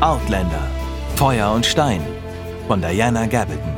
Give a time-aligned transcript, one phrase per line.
[0.00, 0.66] Outlander
[1.16, 2.00] Feuer und Stein
[2.66, 3.76] von Diana Gabaldon.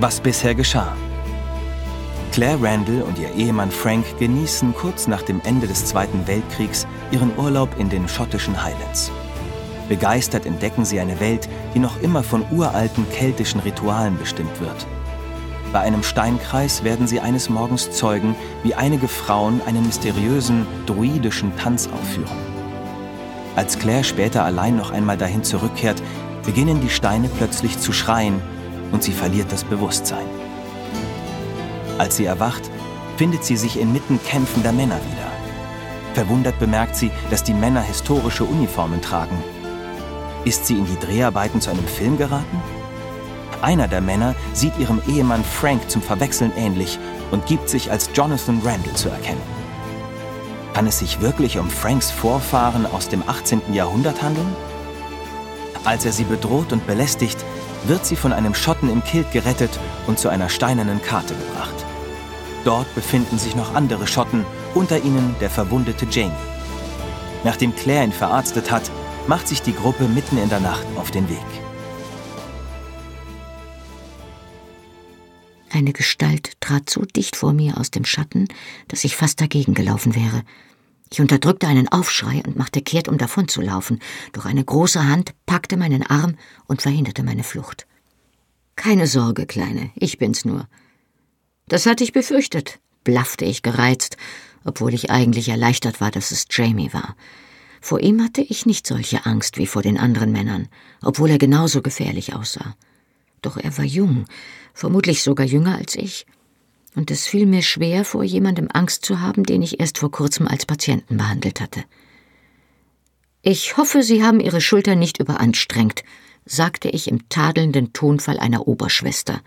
[0.00, 0.96] Was bisher geschah.
[2.32, 7.30] Claire Randall und ihr Ehemann Frank genießen kurz nach dem Ende des Zweiten Weltkriegs ihren
[7.38, 9.12] Urlaub in den schottischen Highlands.
[9.88, 14.86] Begeistert entdecken sie eine Welt, die noch immer von uralten keltischen Ritualen bestimmt wird.
[15.76, 21.86] Bei einem Steinkreis werden sie eines Morgens Zeugen, wie einige Frauen einen mysteriösen, druidischen Tanz
[21.86, 22.34] aufführen.
[23.56, 26.02] Als Claire später allein noch einmal dahin zurückkehrt,
[26.46, 28.40] beginnen die Steine plötzlich zu schreien
[28.90, 30.24] und sie verliert das Bewusstsein.
[31.98, 32.70] Als sie erwacht,
[33.18, 35.30] findet sie sich inmitten kämpfender Männer wieder.
[36.14, 39.36] Verwundert bemerkt sie, dass die Männer historische Uniformen tragen.
[40.46, 42.62] Ist sie in die Dreharbeiten zu einem Film geraten?
[43.62, 46.98] Einer der Männer sieht ihrem Ehemann Frank zum Verwechseln ähnlich
[47.30, 49.42] und gibt sich als Jonathan Randall zu erkennen.
[50.74, 53.72] Kann es sich wirklich um Franks Vorfahren aus dem 18.
[53.72, 54.54] Jahrhundert handeln?
[55.84, 57.38] Als er sie bedroht und belästigt,
[57.84, 59.70] wird sie von einem Schotten im Kilt gerettet
[60.06, 61.86] und zu einer steinernen Karte gebracht.
[62.64, 66.32] Dort befinden sich noch andere Schotten, unter ihnen der verwundete Jamie.
[67.44, 68.90] Nachdem Claire ihn verarztet hat,
[69.28, 71.65] macht sich die Gruppe mitten in der Nacht auf den Weg.
[75.76, 78.48] Eine Gestalt trat so dicht vor mir aus dem Schatten,
[78.88, 80.42] dass ich fast dagegen gelaufen wäre.
[81.10, 84.00] Ich unterdrückte einen Aufschrei und machte kehrt, um davonzulaufen,
[84.32, 87.86] doch eine große Hand packte meinen Arm und verhinderte meine Flucht.
[88.74, 90.66] Keine Sorge, Kleine, ich bin's nur.
[91.68, 94.16] Das hatte ich befürchtet, blaffte ich gereizt,
[94.64, 97.16] obwohl ich eigentlich erleichtert war, dass es Jamie war.
[97.82, 100.68] Vor ihm hatte ich nicht solche Angst wie vor den anderen Männern,
[101.02, 102.74] obwohl er genauso gefährlich aussah.
[103.42, 104.24] Doch er war jung,
[104.76, 106.26] vermutlich sogar jünger als ich,
[106.94, 110.46] und es fiel mir schwer, vor jemandem Angst zu haben, den ich erst vor kurzem
[110.46, 111.82] als Patienten behandelt hatte.
[113.42, 116.04] Ich hoffe, Sie haben Ihre Schulter nicht überanstrengt,
[116.44, 119.40] sagte ich im tadelnden Tonfall einer Oberschwester,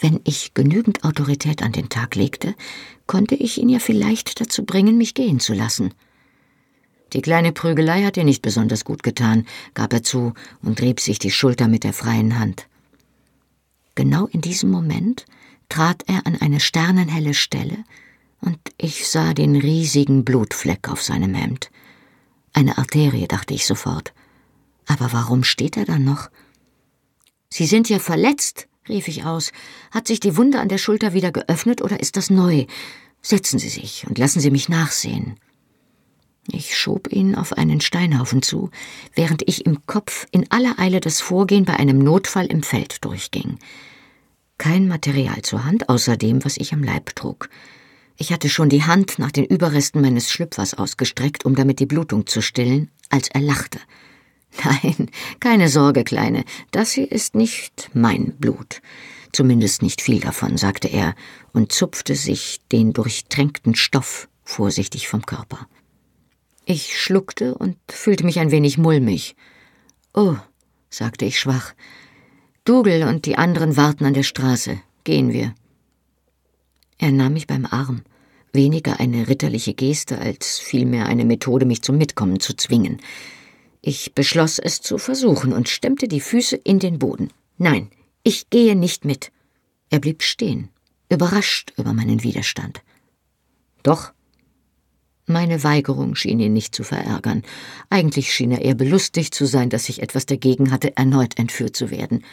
[0.00, 2.56] wenn ich genügend Autorität an den Tag legte,
[3.06, 5.94] konnte ich ihn ja vielleicht dazu bringen, mich gehen zu lassen.
[7.12, 11.20] Die kleine Prügelei hat ihr nicht besonders gut getan, gab er zu und rieb sich
[11.20, 12.66] die Schulter mit der freien Hand.
[13.94, 15.26] Genau in diesem Moment
[15.68, 17.84] trat er an eine sternenhelle Stelle,
[18.40, 21.70] und ich sah den riesigen Blutfleck auf seinem Hemd.
[22.52, 24.12] Eine Arterie, dachte ich sofort.
[24.86, 26.28] Aber warum steht er dann noch?
[27.48, 29.52] Sie sind ja verletzt, rief ich aus.
[29.90, 32.66] Hat sich die Wunde an der Schulter wieder geöffnet oder ist das neu?
[33.20, 35.36] Setzen Sie sich und lassen Sie mich nachsehen.
[36.50, 38.70] Ich schob ihn auf einen Steinhaufen zu,
[39.14, 43.58] während ich im Kopf in aller Eile das Vorgehen bei einem Notfall im Feld durchging.
[44.58, 47.48] Kein Material zur Hand, außer dem, was ich am Leib trug.
[48.16, 52.26] Ich hatte schon die Hand nach den Überresten meines Schlüpfers ausgestreckt, um damit die Blutung
[52.26, 53.78] zu stillen, als er lachte.
[54.64, 55.10] Nein,
[55.40, 58.82] keine Sorge, Kleine, das hier ist nicht mein Blut.
[59.32, 61.14] Zumindest nicht viel davon, sagte er
[61.52, 65.66] und zupfte sich den durchtränkten Stoff vorsichtig vom Körper.
[66.64, 69.34] Ich schluckte und fühlte mich ein wenig mulmig.
[70.14, 70.36] Oh,
[70.90, 71.74] sagte ich schwach.
[72.64, 74.80] Dougal und die anderen warten an der Straße.
[75.04, 75.54] Gehen wir.
[76.98, 78.02] Er nahm mich beim Arm.
[78.52, 83.00] Weniger eine ritterliche Geste als vielmehr eine Methode, mich zum Mitkommen zu zwingen.
[83.80, 87.30] Ich beschloss es zu versuchen und stemmte die Füße in den Boden.
[87.58, 87.90] Nein,
[88.22, 89.32] ich gehe nicht mit.
[89.90, 90.68] Er blieb stehen,
[91.08, 92.82] überrascht über meinen Widerstand.
[93.82, 94.12] Doch.
[95.26, 97.42] Meine Weigerung schien ihn nicht zu verärgern.
[97.90, 101.90] Eigentlich schien er eher belustigt zu sein, dass ich etwas dagegen hatte, erneut entführt zu
[101.90, 102.24] werden.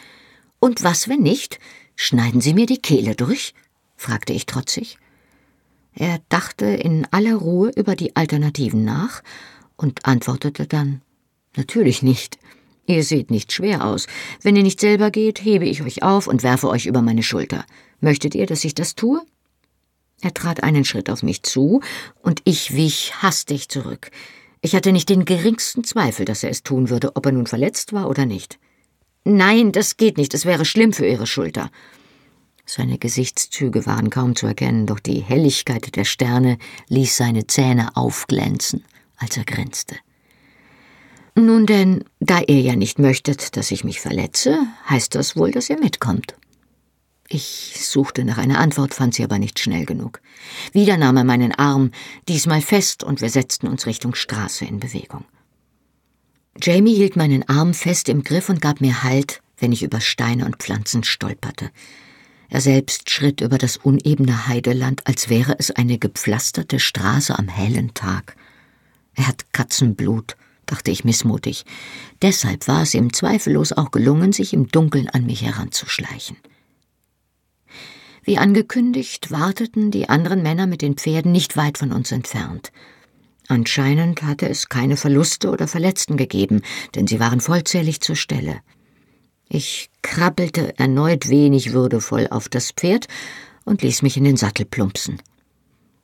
[0.58, 1.60] Und was, wenn nicht?
[1.94, 3.54] Schneiden Sie mir die Kehle durch?
[3.96, 4.98] fragte ich trotzig.
[5.94, 9.22] Er dachte in aller Ruhe über die Alternativen nach
[9.76, 11.02] und antwortete dann
[11.56, 12.38] Natürlich nicht.
[12.86, 14.06] Ihr seht nicht schwer aus.
[14.42, 17.64] Wenn ihr nicht selber geht, hebe ich euch auf und werfe euch über meine Schulter.
[18.00, 19.20] Möchtet ihr, dass ich das tue?
[20.20, 21.80] Er trat einen Schritt auf mich zu,
[22.22, 24.10] und ich wich hastig zurück.
[24.60, 27.92] Ich hatte nicht den geringsten Zweifel, dass er es tun würde, ob er nun verletzt
[27.92, 28.58] war oder nicht.
[29.24, 31.70] Nein, das geht nicht, es wäre schlimm für Ihre Schulter.
[32.66, 36.58] Seine Gesichtszüge waren kaum zu erkennen, doch die Helligkeit der Sterne
[36.88, 38.84] ließ seine Zähne aufglänzen,
[39.16, 39.96] als er grinste.
[41.34, 45.70] Nun denn, da ihr ja nicht möchtet, dass ich mich verletze, heißt das wohl, dass
[45.70, 46.34] ihr mitkommt.
[47.32, 50.20] Ich suchte nach einer Antwort, fand sie aber nicht schnell genug.
[50.72, 51.92] Wieder nahm er meinen Arm,
[52.28, 55.24] diesmal fest, und wir setzten uns Richtung Straße in Bewegung.
[56.60, 60.44] Jamie hielt meinen Arm fest im Griff und gab mir Halt, wenn ich über Steine
[60.44, 61.70] und Pflanzen stolperte.
[62.48, 67.94] Er selbst schritt über das unebene Heideland, als wäre es eine gepflasterte Straße am hellen
[67.94, 68.34] Tag.
[69.14, 70.36] Er hat Katzenblut,
[70.66, 71.64] dachte ich missmutig.
[72.22, 76.36] Deshalb war es ihm zweifellos auch gelungen, sich im Dunkeln an mich heranzuschleichen.
[78.30, 82.70] Wie angekündigt, warteten die anderen Männer mit den Pferden nicht weit von uns entfernt.
[83.48, 86.62] Anscheinend hatte es keine Verluste oder Verletzten gegeben,
[86.94, 88.60] denn sie waren vollzählig zur Stelle.
[89.48, 93.08] Ich krabbelte erneut wenig würdevoll auf das Pferd
[93.64, 95.20] und ließ mich in den Sattel plumpsen.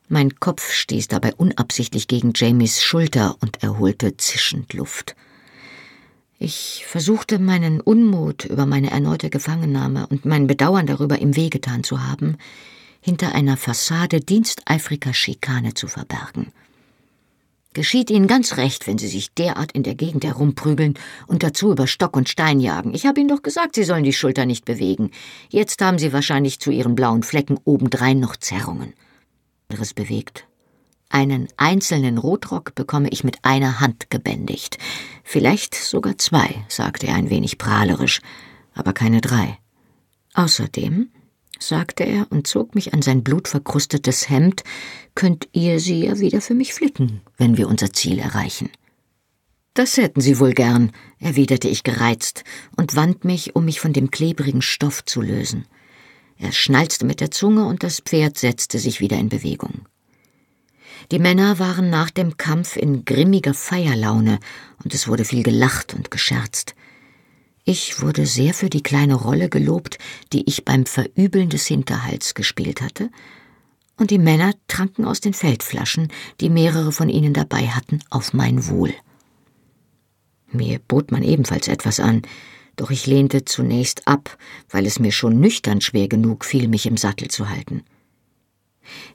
[0.09, 5.15] Mein Kopf stieß dabei unabsichtlich gegen Jamies Schulter und erholte zischend Luft.
[6.39, 12.07] Ich versuchte meinen Unmut über meine erneute Gefangennahme und mein Bedauern darüber, ihm wehgetan zu
[12.07, 12.37] haben,
[13.01, 16.53] hinter einer Fassade diensteifriger Schikane zu verbergen.
[17.73, 20.95] Geschieht Ihnen ganz recht, wenn Sie sich derart in der Gegend herumprügeln
[21.27, 22.95] und dazu über Stock und Stein jagen.
[22.95, 25.11] Ich habe Ihnen doch gesagt, Sie sollen die Schulter nicht bewegen.
[25.51, 28.95] Jetzt haben Sie wahrscheinlich zu Ihren blauen Flecken obendrein noch Zerrungen.
[29.69, 30.47] Anderes bewegt.
[31.09, 34.79] Einen einzelnen Rotrock bekomme ich mit einer Hand gebändigt.
[35.23, 38.21] Vielleicht sogar zwei, sagte er ein wenig prahlerisch,
[38.75, 39.59] aber keine drei.
[40.35, 41.09] Außerdem
[41.59, 44.63] sagte er und zog mich an sein blutverkrustetes Hemd,
[45.15, 48.69] könnt ihr sie ja wieder für mich flicken, wenn wir unser Ziel erreichen.
[49.73, 52.45] Das hätten Sie wohl gern, erwiderte ich gereizt
[52.77, 55.67] und wand mich, um mich von dem klebrigen Stoff zu lösen.
[56.39, 59.87] Er schnalzte mit der Zunge und das Pferd setzte sich wieder in Bewegung.
[61.11, 64.39] Die Männer waren nach dem Kampf in grimmiger Feierlaune
[64.83, 66.75] und es wurde viel gelacht und gescherzt.
[67.65, 69.99] Ich wurde sehr für die kleine Rolle gelobt,
[70.33, 73.11] die ich beim Verübeln des Hinterhalts gespielt hatte,
[73.97, 78.69] und die Männer tranken aus den Feldflaschen, die mehrere von ihnen dabei hatten, auf mein
[78.69, 78.95] Wohl.
[80.53, 82.23] Mir bot man ebenfalls etwas an,
[82.77, 84.37] doch ich lehnte zunächst ab,
[84.71, 87.83] weil es mir schon nüchtern schwer genug fiel, mich im Sattel zu halten.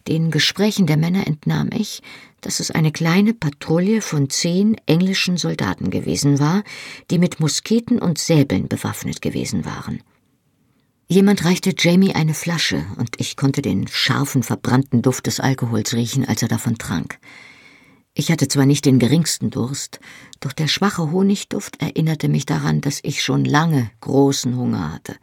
[0.07, 2.01] Den Gesprächen der Männer entnahm ich,
[2.41, 6.63] dass es eine kleine Patrouille von zehn englischen Soldaten gewesen war,
[7.09, 10.01] die mit Musketen und Säbeln bewaffnet gewesen waren.
[11.07, 16.25] Jemand reichte Jamie eine Flasche, und ich konnte den scharfen, verbrannten Duft des Alkohols riechen,
[16.25, 17.19] als er davon trank.
[18.13, 19.99] Ich hatte zwar nicht den geringsten Durst,
[20.39, 25.15] doch der schwache Honigduft erinnerte mich daran, dass ich schon lange großen Hunger hatte.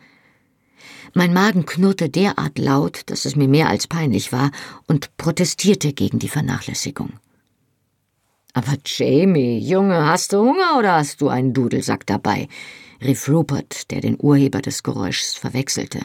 [1.15, 4.51] Mein Magen knurrte derart laut, dass es mir mehr als peinlich war
[4.87, 7.15] und protestierte gegen die Vernachlässigung.
[8.55, 12.49] Aber Jamie, Junge, hast du Hunger oder hast du einen Dudelsack dabei?
[13.01, 16.01] rief Rupert, der den Urheber des Geräuschs verwechselte.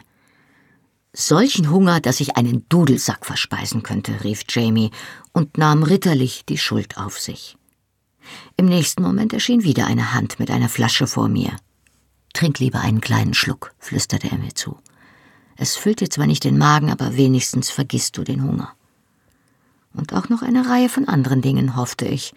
[1.14, 4.92] Solchen Hunger, dass ich einen Dudelsack verspeisen könnte, rief Jamie
[5.32, 7.56] und nahm ritterlich die Schuld auf sich.
[8.58, 11.56] Im nächsten Moment erschien wieder eine Hand mit einer Flasche vor mir.
[12.34, 14.78] Trink lieber einen kleinen Schluck, flüsterte er mir zu.
[15.56, 18.74] Es füllt dir zwar nicht den Magen, aber wenigstens vergisst du den Hunger.
[19.94, 22.34] Und auch noch eine Reihe von anderen Dingen, hoffte ich.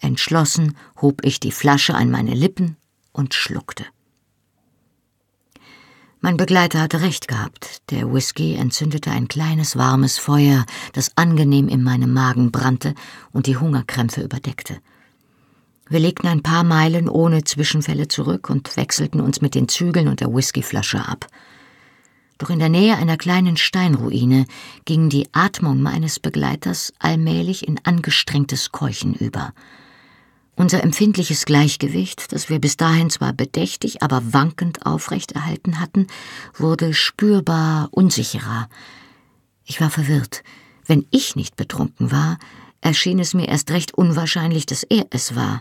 [0.00, 2.76] Entschlossen hob ich die Flasche an meine Lippen
[3.12, 3.84] und schluckte.
[6.20, 7.82] Mein Begleiter hatte recht gehabt.
[7.90, 12.94] Der Whisky entzündete ein kleines warmes Feuer, das angenehm in meinem Magen brannte
[13.32, 14.80] und die Hungerkrämpfe überdeckte.
[15.90, 20.20] Wir legten ein paar Meilen ohne Zwischenfälle zurück und wechselten uns mit den Zügeln und
[20.20, 21.26] der Whiskyflasche ab.
[22.36, 24.46] Doch in der Nähe einer kleinen Steinruine
[24.84, 29.52] ging die Atmung meines Begleiters allmählich in angestrengtes Keuchen über.
[30.54, 36.06] Unser empfindliches Gleichgewicht, das wir bis dahin zwar bedächtig, aber wankend aufrechterhalten hatten,
[36.54, 38.68] wurde spürbar unsicherer.
[39.64, 40.42] Ich war verwirrt.
[40.84, 42.38] Wenn ich nicht betrunken war,
[42.80, 45.60] erschien es mir erst recht unwahrscheinlich, dass er es war.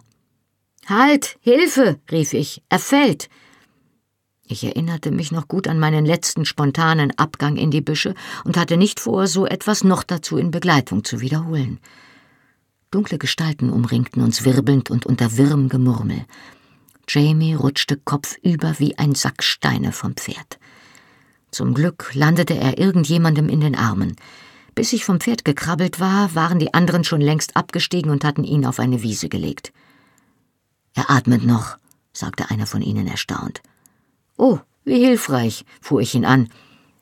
[0.88, 3.30] Halt, Hilfe, rief ich, er fällt.
[4.48, 8.14] Ich erinnerte mich noch gut an meinen letzten spontanen Abgang in die Büsche
[8.46, 11.80] und hatte nicht vor, so etwas noch dazu in Begleitung zu wiederholen.
[12.90, 16.26] Dunkle Gestalten umringten uns wirbelnd und unter wirrem Gemurmel.
[17.10, 20.58] Jamie rutschte kopfüber wie ein Sack Steine vom Pferd.
[21.52, 24.16] Zum Glück landete er irgendjemandem in den Armen.
[24.74, 28.66] Bis ich vom Pferd gekrabbelt war, waren die anderen schon längst abgestiegen und hatten ihn
[28.66, 29.74] auf eine Wiese gelegt.
[30.98, 31.78] Er atmet noch,
[32.12, 33.62] sagte einer von ihnen erstaunt.
[34.36, 36.50] Oh, wie hilfreich, fuhr ich ihn an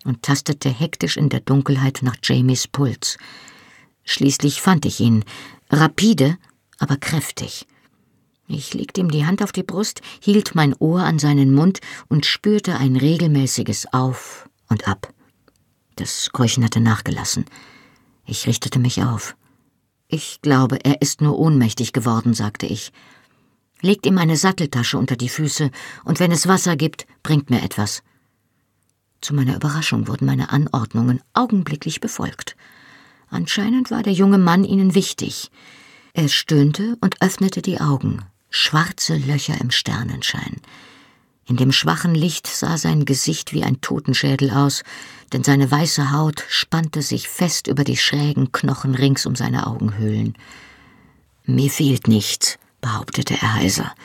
[0.04, 3.18] und tastete hektisch in der Dunkelheit nach Jamies Puls.
[4.04, 5.24] Schließlich fand ich ihn,
[5.70, 6.38] rapide,
[6.78, 7.68] aber kräftig.
[8.50, 12.26] Ich legte ihm die Hand auf die Brust, hielt mein Ohr an seinen Mund und
[12.26, 15.14] spürte ein regelmäßiges Auf und Ab.
[15.96, 17.46] Das Keuchen hatte nachgelassen.
[18.26, 19.38] Ich richtete mich auf.
[20.10, 22.92] Ich glaube, er ist nur ohnmächtig geworden, sagte ich
[23.86, 25.70] legt ihm eine Satteltasche unter die Füße,
[26.04, 28.02] und wenn es Wasser gibt, bringt mir etwas.
[29.22, 32.56] Zu meiner Überraschung wurden meine Anordnungen augenblicklich befolgt.
[33.30, 35.52] Anscheinend war der junge Mann ihnen wichtig.
[36.14, 40.62] Er stöhnte und öffnete die Augen, schwarze Löcher im Sternenschein.
[41.48, 44.84] In dem schwachen Licht sah sein Gesicht wie ein Totenschädel aus,
[45.32, 50.36] denn seine weiße Haut spannte sich fest über die schrägen Knochen rings um seine Augenhöhlen.
[51.46, 53.96] Mir fehlt nichts, behauptete er heiser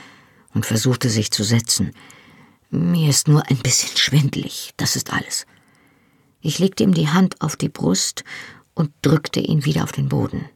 [0.55, 1.93] und versuchte sich zu setzen.
[2.71, 5.45] Mir ist nur ein bisschen schwindlig, das ist alles.
[6.41, 8.25] Ich legte ihm die Hand auf die Brust
[8.73, 10.49] und drückte ihn wieder auf den Boden.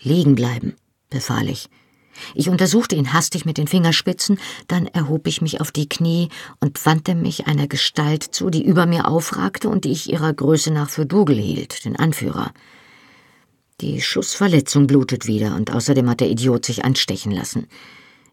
[0.00, 0.74] Liegen bleiben,
[1.10, 1.70] befahl ich.
[2.34, 6.84] Ich untersuchte ihn hastig mit den Fingerspitzen, dann erhob ich mich auf die Knie und
[6.84, 10.90] wandte mich einer Gestalt zu, die über mir aufragte und die ich ihrer Größe nach
[10.90, 12.52] für Dougal hielt, den Anführer.
[13.80, 17.68] Die Schussverletzung blutet wieder und außerdem hat der Idiot sich anstechen lassen.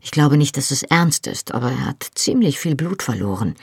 [0.02, 3.56] Ich glaube nicht, dass es ernst ist, aber er hat ziemlich viel Blut verloren.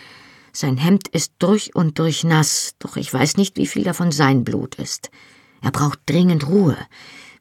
[0.52, 4.44] Sein Hemd ist durch und durch nass, doch ich weiß nicht, wie viel davon sein
[4.44, 5.10] Blut ist.
[5.60, 6.76] Er braucht dringend Ruhe.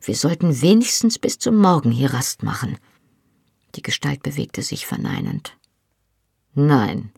[0.01, 2.77] Wir sollten wenigstens bis zum Morgen hier Rast machen.
[3.75, 5.55] Die Gestalt bewegte sich verneinend.
[6.53, 7.11] Nein,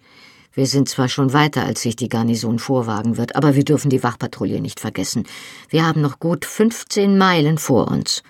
[0.53, 4.03] wir sind zwar schon weiter, als sich die Garnison vorwagen wird, aber wir dürfen die
[4.03, 5.25] Wachpatrouille nicht vergessen.
[5.69, 8.22] Wir haben noch gut 15 Meilen vor uns.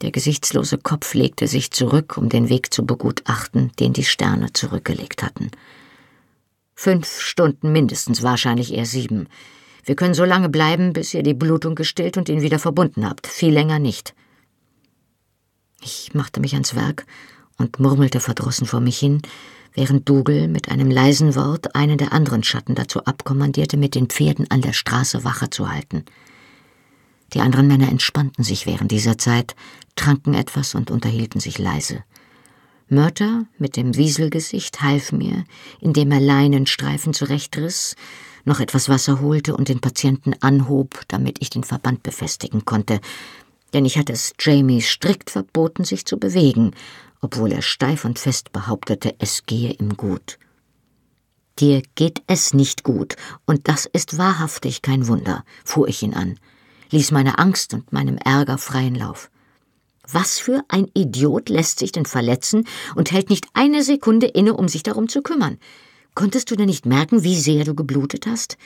[0.00, 5.22] Der gesichtslose Kopf legte sich zurück, um den Weg zu begutachten, den die Sterne zurückgelegt
[5.22, 5.50] hatten.
[6.74, 9.28] Fünf Stunden mindestens, wahrscheinlich eher sieben.
[9.84, 13.26] Wir können so lange bleiben, bis ihr die Blutung gestillt und ihn wieder verbunden habt.
[13.26, 14.14] Viel länger nicht.
[15.82, 17.06] Ich machte mich ans Werk
[17.58, 19.20] und murmelte verdrossen vor mich hin,
[19.74, 24.50] während Dougal mit einem leisen Wort einen der anderen Schatten dazu abkommandierte, mit den Pferden
[24.50, 26.04] an der Straße Wache zu halten.
[27.34, 29.56] Die anderen Männer entspannten sich während dieser Zeit,
[29.96, 32.04] tranken etwas und unterhielten sich leise.
[32.88, 35.44] Mörter mit dem Wieselgesicht half mir,
[35.80, 37.96] indem er Leinenstreifen zurechtriss,
[38.44, 43.00] noch etwas Wasser holte und den Patienten anhob, damit ich den Verband befestigen konnte,
[43.74, 46.70] denn ich hatte es Jamie strikt verboten, sich zu bewegen,
[47.24, 50.38] obwohl er steif und fest behauptete, es gehe ihm gut.
[51.58, 53.16] Dir geht es nicht gut,
[53.46, 56.38] und das ist wahrhaftig kein Wunder, fuhr ich ihn an,
[56.90, 59.30] ließ meine Angst und meinem Ärger freien Lauf.
[60.06, 64.68] Was für ein Idiot lässt sich denn verletzen und hält nicht eine Sekunde inne, um
[64.68, 65.56] sich darum zu kümmern?
[66.14, 68.58] Konntest du denn nicht merken, wie sehr du geblutet hast?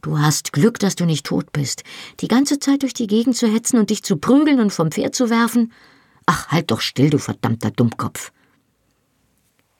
[0.00, 1.82] Du hast Glück, dass du nicht tot bist.
[2.20, 5.14] Die ganze Zeit durch die Gegend zu hetzen und dich zu prügeln und vom Pferd
[5.14, 5.70] zu werfen?
[6.26, 8.32] Ach, halt doch still, du verdammter Dummkopf.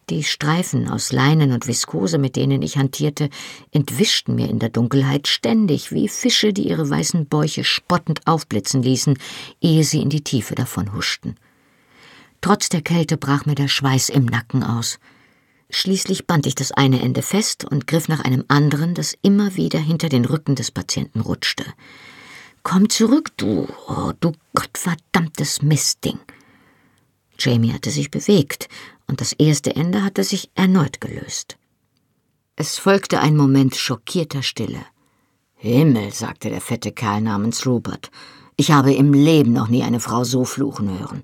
[0.09, 3.29] Die Streifen aus Leinen und Viskose, mit denen ich hantierte,
[3.73, 9.19] entwischten mir in der Dunkelheit ständig wie Fische, die ihre weißen Bäuche spottend aufblitzen ließen,
[9.61, 11.35] ehe sie in die Tiefe davon huschten.
[12.41, 15.01] Trotz der Kälte brach mir der Schweiß im Nacken aus.
[15.71, 19.81] Schließlich band ich das eine Ende fest und griff nach einem anderen, das immer wieder
[19.81, 21.65] hinter den Rücken des Patienten rutschte.
[22.63, 26.21] Komm zurück, du, oh, du gottverdammtes Mistding.
[27.39, 28.69] Jamie hatte sich bewegt,
[29.07, 31.57] und das erste Ende hatte sich erneut gelöst.
[32.57, 34.81] Es folgte ein Moment schockierter Stille.
[35.55, 38.11] Himmel, sagte der fette Kerl namens Rupert,
[38.57, 41.23] ich habe im Leben noch nie eine Frau so fluchen hören.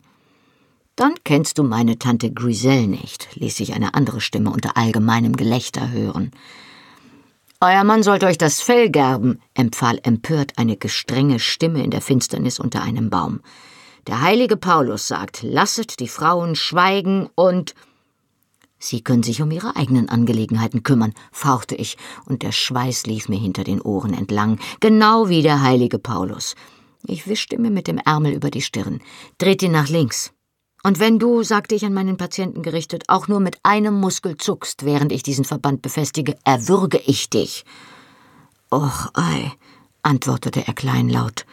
[0.97, 5.91] Dann kennst du meine Tante Griselle nicht, ließ sich eine andere Stimme unter allgemeinem Gelächter
[5.91, 6.33] hören.
[7.61, 12.59] Euer Mann sollte euch das Fell gerben, empfahl empört eine gestrenge Stimme in der Finsternis
[12.59, 13.41] unter einem Baum.
[14.07, 17.75] Der heilige Paulus sagt, lasset die Frauen schweigen und
[18.79, 23.39] Sie können sich um ihre eigenen Angelegenheiten kümmern, fauchte ich, und der Schweiß lief mir
[23.39, 26.57] hinter den Ohren entlang, genau wie der heilige Paulus.
[27.07, 29.01] Ich wischte mir mit dem Ärmel über die Stirn.
[29.39, 30.33] Dreht ihn nach links.
[30.83, 34.85] Und wenn du, sagte ich an meinen Patienten gerichtet, auch nur mit einem Muskel zuckst,
[34.85, 37.65] während ich diesen Verband befestige, erwürge ich dich.
[38.73, 39.53] Och, ei,
[40.03, 41.47] antwortete er kleinlaut.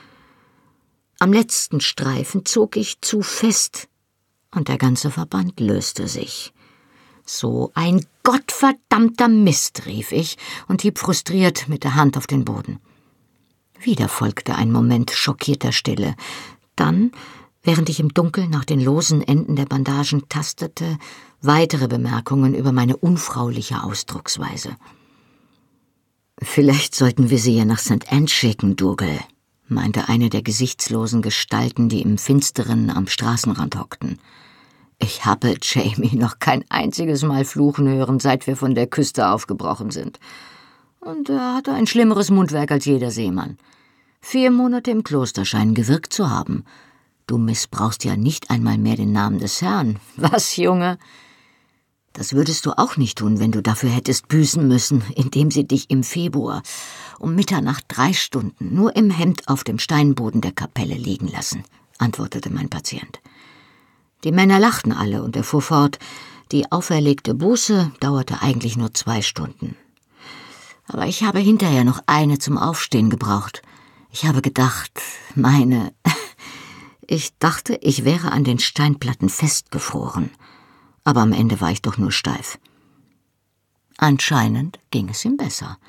[1.19, 3.87] Am letzten Streifen zog ich zu fest,
[4.55, 6.53] und der ganze Verband löste sich.
[7.25, 12.79] So ein gottverdammter Mist, rief ich und hieb frustriert mit der Hand auf den Boden.
[13.79, 16.15] Wieder folgte ein Moment schockierter Stille.
[16.75, 17.11] Dann
[17.63, 20.97] während ich im Dunkeln nach den losen Enden der Bandagen tastete,
[21.41, 24.75] weitere Bemerkungen über meine unfrauliche Ausdrucksweise.
[26.41, 28.11] Vielleicht sollten wir sie ja nach St.
[28.11, 29.19] Anne schicken, Dougal,
[29.69, 34.19] meinte eine der gesichtslosen Gestalten, die im Finsteren am Straßenrand hockten.
[34.97, 39.91] Ich habe Jamie noch kein einziges Mal fluchen hören, seit wir von der Küste aufgebrochen
[39.91, 40.19] sind.
[40.99, 43.57] Und er hatte ein schlimmeres Mundwerk als jeder Seemann.
[44.21, 46.65] Vier Monate im Kloster scheinen gewirkt zu haben,
[47.29, 49.99] Du missbrauchst ja nicht einmal mehr den Namen des Herrn.
[50.15, 50.97] Was, Junge?
[52.11, 55.91] Das würdest du auch nicht tun, wenn du dafür hättest büßen müssen, indem sie dich
[55.91, 56.63] im Februar
[57.19, 61.63] um Mitternacht drei Stunden nur im Hemd auf dem Steinboden der Kapelle liegen lassen,
[61.97, 63.19] antwortete mein Patient.
[64.23, 65.99] Die Männer lachten alle und er fuhr fort,
[66.51, 69.75] die auferlegte Buße dauerte eigentlich nur zwei Stunden.
[70.87, 73.61] Aber ich habe hinterher noch eine zum Aufstehen gebraucht.
[74.11, 74.91] Ich habe gedacht,
[75.35, 75.93] meine.
[77.11, 80.29] Ich dachte, ich wäre an den Steinplatten festgefroren.
[81.03, 82.59] Aber am Ende war ich doch nur steif.
[83.97, 85.79] Anscheinend ging es ihm besser.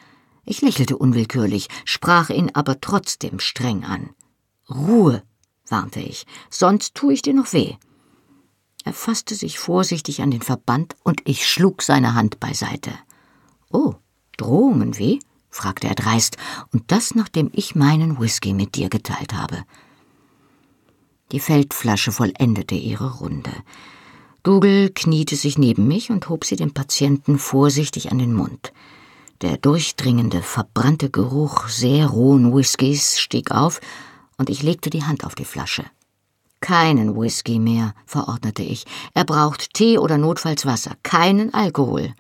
[0.51, 4.11] Ich lächelte unwillkürlich, sprach ihn aber trotzdem streng an.
[4.69, 5.23] Ruhe,
[5.69, 7.77] warnte ich, sonst tue ich dir noch weh.
[8.85, 12.91] Er fasste sich vorsichtig an den Verband und ich schlug seine Hand beiseite.
[13.71, 13.95] Oh,
[14.39, 15.21] Drohungen weh?
[15.51, 16.37] fragte er dreist,
[16.73, 19.63] und das nachdem ich meinen Whisky mit dir geteilt habe.
[21.31, 23.53] Die Feldflasche vollendete ihre Runde.
[24.43, 28.73] Dougal kniete sich neben mich und hob sie dem Patienten vorsichtig an den Mund.
[29.43, 33.81] Der durchdringende, verbrannte Geruch sehr rohen Whiskys stieg auf,
[34.37, 35.85] und ich legte die Hand auf die Flasche.
[36.61, 38.85] Keinen Whisky mehr, verordnete ich.
[39.15, 42.15] Er braucht Tee oder notfalls Wasser, keinen Alkohol.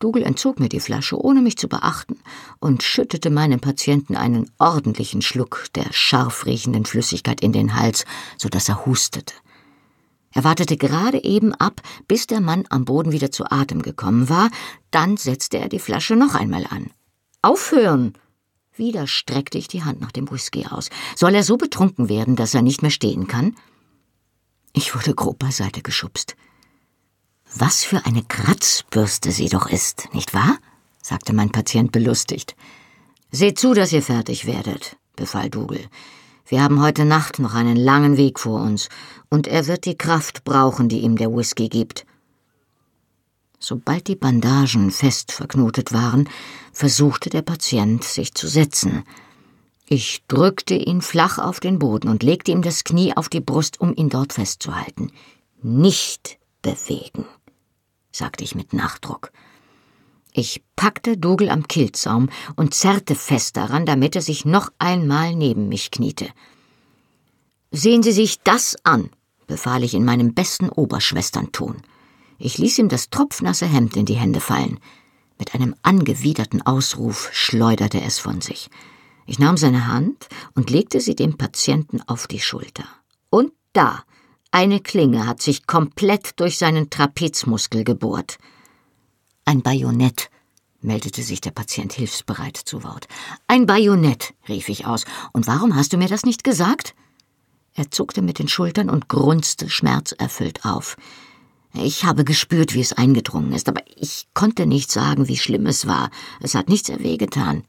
[0.00, 2.20] Dougal entzog mir die Flasche, ohne mich zu beachten,
[2.60, 8.04] und schüttete meinem Patienten einen ordentlichen Schluck der scharf riechenden Flüssigkeit in den Hals,
[8.36, 9.32] so dass er hustete.
[10.38, 14.50] Er wartete gerade eben ab, bis der Mann am Boden wieder zu Atem gekommen war,
[14.92, 16.92] dann setzte er die Flasche noch einmal an.
[17.42, 18.12] Aufhören!
[18.76, 20.90] Wieder streckte ich die Hand nach dem Whisky aus.
[21.16, 23.56] Soll er so betrunken werden, dass er nicht mehr stehen kann?
[24.72, 26.36] Ich wurde grob beiseite geschubst.
[27.56, 30.56] Was für eine Kratzbürste sie doch ist, nicht wahr?
[31.02, 32.54] sagte mein Patient belustigt.
[33.32, 35.88] Seht zu, dass ihr fertig werdet, befahl Dougal.
[36.48, 38.88] Wir haben heute Nacht noch einen langen Weg vor uns,
[39.28, 42.06] und er wird die Kraft brauchen, die ihm der Whisky gibt.
[43.58, 46.28] Sobald die Bandagen fest verknotet waren,
[46.72, 49.04] versuchte der Patient sich zu setzen.
[49.86, 53.80] Ich drückte ihn flach auf den Boden und legte ihm das Knie auf die Brust,
[53.80, 55.12] um ihn dort festzuhalten.
[55.60, 57.26] Nicht bewegen
[58.10, 59.32] sagte ich mit Nachdruck.
[60.32, 65.68] Ich packte Dougal am Kielzaum und zerrte fest daran, damit er sich noch einmal neben
[65.68, 66.28] mich kniete.
[67.70, 69.10] Sehen Sie sich das an,
[69.46, 71.82] befahl ich in meinem besten Oberschwesternton.
[72.38, 74.78] Ich ließ ihm das tropfnasse Hemd in die Hände fallen.
[75.38, 78.70] Mit einem angewiderten Ausruf schleuderte es von sich.
[79.26, 82.84] Ich nahm seine Hand und legte sie dem Patienten auf die Schulter.
[83.28, 84.04] Und da
[84.50, 88.38] eine Klinge hat sich komplett durch seinen Trapezmuskel gebohrt.
[89.48, 90.28] Ein Bajonett,
[90.82, 93.08] meldete sich der Patient hilfsbereit zu Wort.
[93.46, 95.06] Ein Bajonett, rief ich aus.
[95.32, 96.94] Und warum hast du mir das nicht gesagt?
[97.72, 100.98] Er zuckte mit den Schultern und grunzte schmerzerfüllt auf.
[101.72, 105.86] Ich habe gespürt, wie es eingedrungen ist, aber ich konnte nicht sagen, wie schlimm es
[105.86, 106.10] war.
[106.42, 107.64] Es hat nichts wehgetan.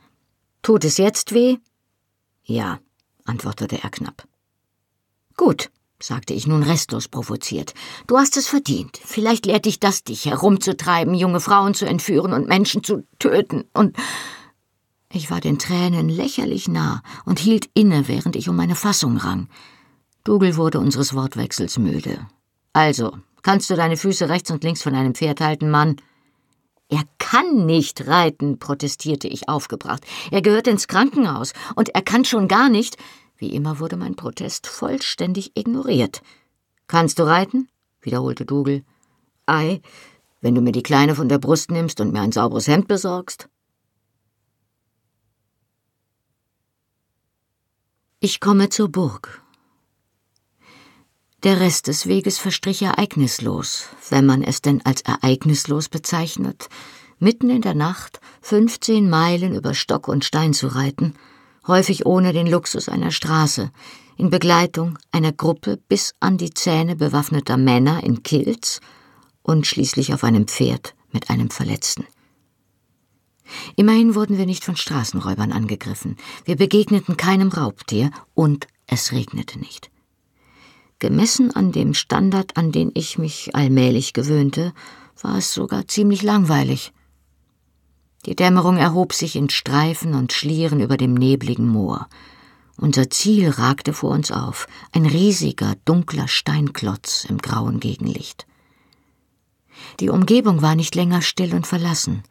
[0.62, 1.60] Tut es jetzt weh?
[2.44, 2.82] Ja,
[3.24, 4.28] antwortete er knapp.
[5.38, 7.74] Gut, sagte ich nun restlos provoziert.
[8.08, 9.00] Du hast es verdient.
[9.04, 13.66] Vielleicht lehrt dich das, dich herumzutreiben, junge Frauen zu entführen und Menschen zu töten.
[13.74, 13.98] Und
[15.12, 19.50] ich war den Tränen lächerlich nah und hielt inne, während ich um meine Fassung rang.
[20.24, 22.28] Dougal wurde unseres Wortwechsels müde.
[22.74, 25.96] Also, kannst du deine Füße rechts und links von einem Pferd halten, Mann?
[26.90, 30.04] Er kann nicht reiten, protestierte ich aufgebracht.
[30.32, 32.98] Er gehört ins Krankenhaus und er kann schon gar nicht.
[33.40, 36.22] Wie immer wurde mein Protest vollständig ignoriert.
[36.88, 37.70] Kannst du reiten?
[38.02, 38.84] wiederholte Dougal.
[39.46, 39.82] Ei,
[40.42, 43.48] wenn du mir die Kleine von der Brust nimmst und mir ein sauberes Hemd besorgst.
[48.20, 49.42] Ich komme zur Burg.
[51.44, 56.68] Der Rest des Weges verstrich ereignislos, wenn man es denn als ereignislos bezeichnet,
[57.20, 61.14] mitten in der Nacht fünfzehn Meilen über Stock und Stein zu reiten–
[61.70, 63.72] häufig ohne den Luxus einer Straße,
[64.18, 68.82] in Begleitung einer Gruppe bis an die Zähne bewaffneter Männer in Kilts
[69.44, 72.06] und schließlich auf einem Pferd mit einem Verletzten.
[73.76, 79.90] Immerhin wurden wir nicht von Straßenräubern angegriffen, wir begegneten keinem Raubtier und es regnete nicht.
[81.00, 84.74] Gemessen an dem Standard, an den ich mich allmählich gewöhnte,
[85.22, 86.92] war es sogar ziemlich langweilig.
[88.26, 92.08] Die Dämmerung erhob sich in Streifen und Schlieren über dem nebligen Moor.
[92.76, 98.46] Unser Ziel ragte vor uns auf, ein riesiger, dunkler Steinklotz im grauen Gegenlicht.
[100.00, 102.24] Die Umgebung war nicht länger still und verlassen.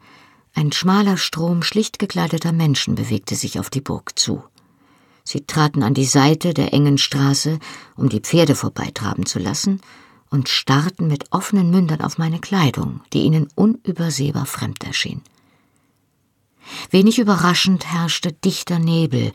[0.53, 4.43] Ein schmaler Strom schlicht gekleideter Menschen bewegte sich auf die Burg zu.
[5.23, 7.59] Sie traten an die Seite der engen Straße,
[7.95, 9.81] um die Pferde vorbeitraben zu lassen,
[10.31, 15.21] und starrten mit offenen Mündern auf meine Kleidung, die ihnen unübersehbar fremd erschien.
[16.89, 19.33] Wenig überraschend herrschte dichter Nebel,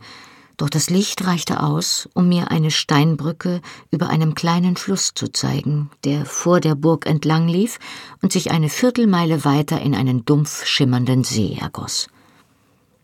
[0.56, 5.90] doch das Licht reichte aus, um mir eine Steinbrücke über einem kleinen Fluss zu zeigen,
[6.04, 7.80] der vor der Burg entlang lief
[8.22, 12.06] und sich eine Viertelmeile weiter in einen dumpf schimmernden See ergoss.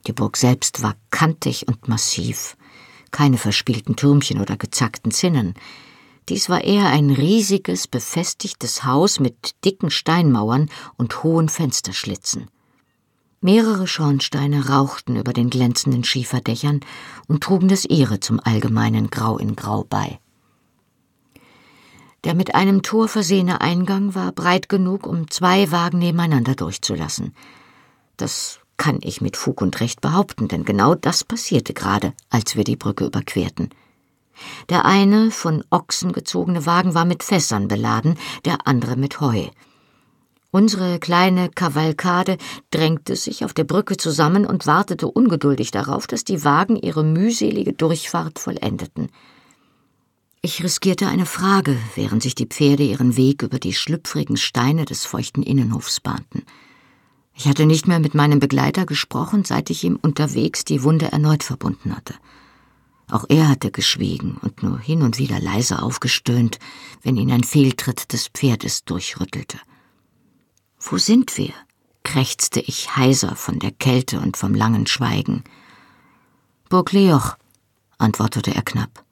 [0.07, 2.57] Die Burg selbst war kantig und massiv,
[3.11, 5.55] keine verspielten Türmchen oder gezackten Zinnen.
[6.29, 12.49] Dies war eher ein riesiges, befestigtes Haus mit dicken Steinmauern und hohen Fensterschlitzen.
[13.43, 16.81] Mehrere Schornsteine rauchten über den glänzenden Schieferdächern
[17.27, 20.21] und trugen das ihre zum allgemeinen Grau in Grau bei.
[22.25, 27.35] Der mit einem Tor versehene Eingang war breit genug, um zwei Wagen nebeneinander durchzulassen.
[28.19, 32.65] Das kann ich mit Fug und Recht behaupten, denn genau das passierte gerade, als wir
[32.65, 33.71] die Brücke überquerten.
[34.69, 39.49] Der eine von Ochsen gezogene Wagen war mit Fässern beladen, der andere mit Heu.
[40.53, 42.37] Unsere kleine Kavalkade
[42.73, 47.73] drängte sich auf der Brücke zusammen und wartete ungeduldig darauf, dass die Wagen ihre mühselige
[47.73, 49.11] Durchfahrt vollendeten.
[50.43, 55.05] Ich riskierte eine Frage, während sich die Pferde ihren Weg über die schlüpfrigen Steine des
[55.05, 56.43] feuchten Innenhofs bahnten.
[57.35, 61.45] Ich hatte nicht mehr mit meinem Begleiter gesprochen, seit ich ihm unterwegs die Wunde erneut
[61.45, 62.15] verbunden hatte.
[63.09, 66.59] Auch er hatte geschwiegen und nur hin und wieder leise aufgestöhnt,
[67.03, 69.59] wenn ihn ein Fehltritt des Pferdes durchrüttelte.
[70.81, 71.53] Wo sind wir?
[72.03, 75.45] krächzte ich heiser von der Kälte und vom langen Schweigen.
[76.69, 77.37] Burg Leoch,
[77.99, 79.05] antwortete er knapp.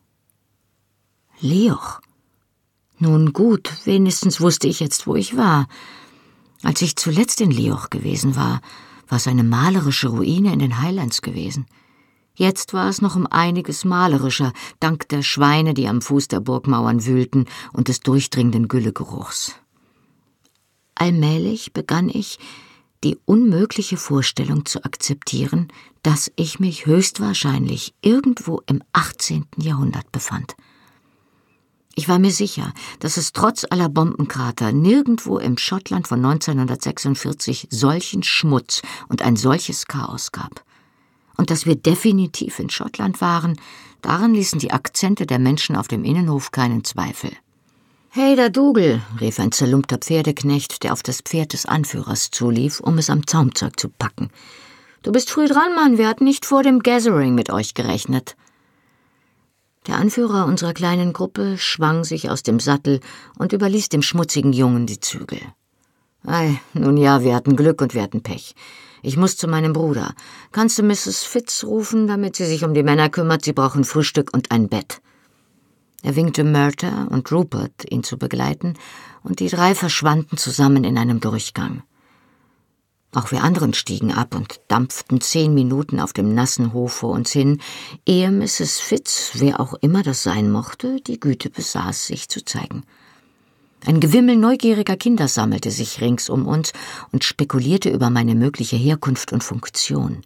[1.40, 2.00] Leoch?
[2.98, 5.68] Nun gut, wenigstens wusste ich jetzt, wo ich war.
[6.62, 8.60] Als ich zuletzt in Leoch gewesen war,
[9.06, 11.66] war es eine malerische Ruine in den Highlands gewesen.
[12.34, 17.04] Jetzt war es noch um einiges malerischer, dank der Schweine, die am Fuß der Burgmauern
[17.04, 19.54] wühlten und des durchdringenden Güllegeruchs.
[20.98, 22.40] Allmählich begann ich,
[23.04, 25.68] die unmögliche Vorstellung zu akzeptieren,
[26.02, 29.46] dass ich mich höchstwahrscheinlich irgendwo im 18.
[29.58, 30.56] Jahrhundert befand.
[31.94, 38.24] Ich war mir sicher, dass es trotz aller Bombenkrater nirgendwo im Schottland von 1946 solchen
[38.24, 40.64] Schmutz und ein solches Chaos gab.
[41.36, 43.56] Und dass wir definitiv in Schottland waren,
[44.02, 47.30] daran ließen die Akzente der Menschen auf dem Innenhof keinen Zweifel.
[48.20, 52.98] Hey, der Dougal, rief ein zerlumpter Pferdeknecht, der auf das Pferd des Anführers zulief, um
[52.98, 54.30] es am Zaumzeug zu packen.
[55.02, 58.34] Du bist früh dran, Mann, wir hatten nicht vor dem Gathering mit euch gerechnet.
[59.86, 62.98] Der Anführer unserer kleinen Gruppe schwang sich aus dem Sattel
[63.38, 65.38] und überließ dem schmutzigen Jungen die Zügel.
[66.26, 68.56] Ei, nun ja, wir hatten Glück und wir hatten Pech.
[69.00, 70.12] Ich muss zu meinem Bruder.
[70.50, 71.22] Kannst du Mrs.
[71.22, 73.44] Fitz rufen, damit sie sich um die Männer kümmert?
[73.44, 75.00] Sie brauchen Frühstück und ein Bett.
[76.02, 78.74] Er winkte Murta und Rupert, ihn zu begleiten,
[79.22, 81.82] und die drei verschwanden zusammen in einem Durchgang.
[83.12, 87.32] Auch wir anderen stiegen ab und dampften zehn Minuten auf dem nassen Hof vor uns
[87.32, 87.60] hin,
[88.06, 88.78] ehe Mrs.
[88.80, 92.84] Fitz, wer auch immer das sein mochte, die Güte besaß, sich zu zeigen.
[93.86, 96.72] Ein Gewimmel neugieriger Kinder sammelte sich rings um uns
[97.12, 100.22] und spekulierte über meine mögliche Herkunft und Funktion.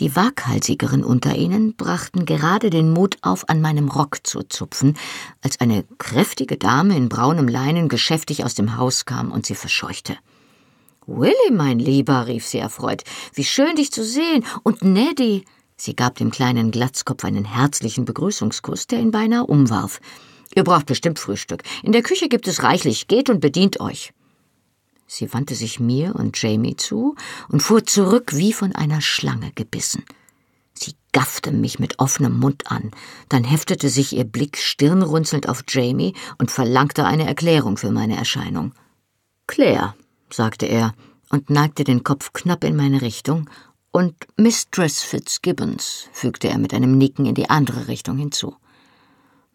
[0.00, 4.96] Die Waghalsigeren unter ihnen brachten gerade den Mut auf, an meinem Rock zu zupfen,
[5.42, 10.16] als eine kräftige Dame in braunem Leinen geschäftig aus dem Haus kam und sie verscheuchte.
[11.06, 13.02] Willy, mein Lieber, rief sie erfreut,
[13.34, 14.44] wie schön dich zu sehen.
[14.62, 15.44] Und Neddy.
[15.76, 20.00] Sie gab dem kleinen Glatzkopf einen herzlichen Begrüßungskuss, der ihn beinahe umwarf.
[20.54, 21.62] Ihr braucht bestimmt Frühstück.
[21.82, 23.06] In der Küche gibt es reichlich.
[23.06, 24.12] Geht und bedient euch.
[25.12, 27.16] Sie wandte sich mir und Jamie zu
[27.48, 30.04] und fuhr zurück wie von einer Schlange gebissen.
[30.72, 32.92] Sie gaffte mich mit offenem Mund an,
[33.28, 38.72] dann heftete sich ihr Blick stirnrunzelnd auf Jamie und verlangte eine Erklärung für meine Erscheinung.
[39.48, 39.96] Claire,
[40.30, 40.94] sagte er
[41.28, 43.50] und neigte den Kopf knapp in meine Richtung,
[43.90, 48.54] und Mistress Fitzgibbons, fügte er mit einem Nicken in die andere Richtung hinzu.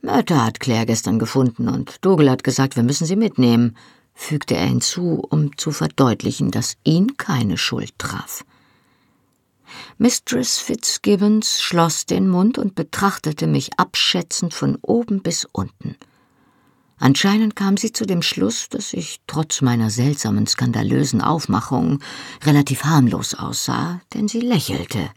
[0.02, 3.78] Mörter hat Claire gestern gefunden und Dougal hat gesagt, wir müssen sie mitnehmen
[4.16, 8.44] fügte er hinzu, um zu verdeutlichen, dass ihn keine Schuld traf.
[9.98, 15.96] Mistress Fitzgibbons schloss den Mund und betrachtete mich abschätzend von oben bis unten.
[16.98, 22.00] Anscheinend kam sie zu dem Schluss, dass ich trotz meiner seltsamen, skandalösen Aufmachung
[22.46, 25.10] relativ harmlos aussah, denn sie lächelte,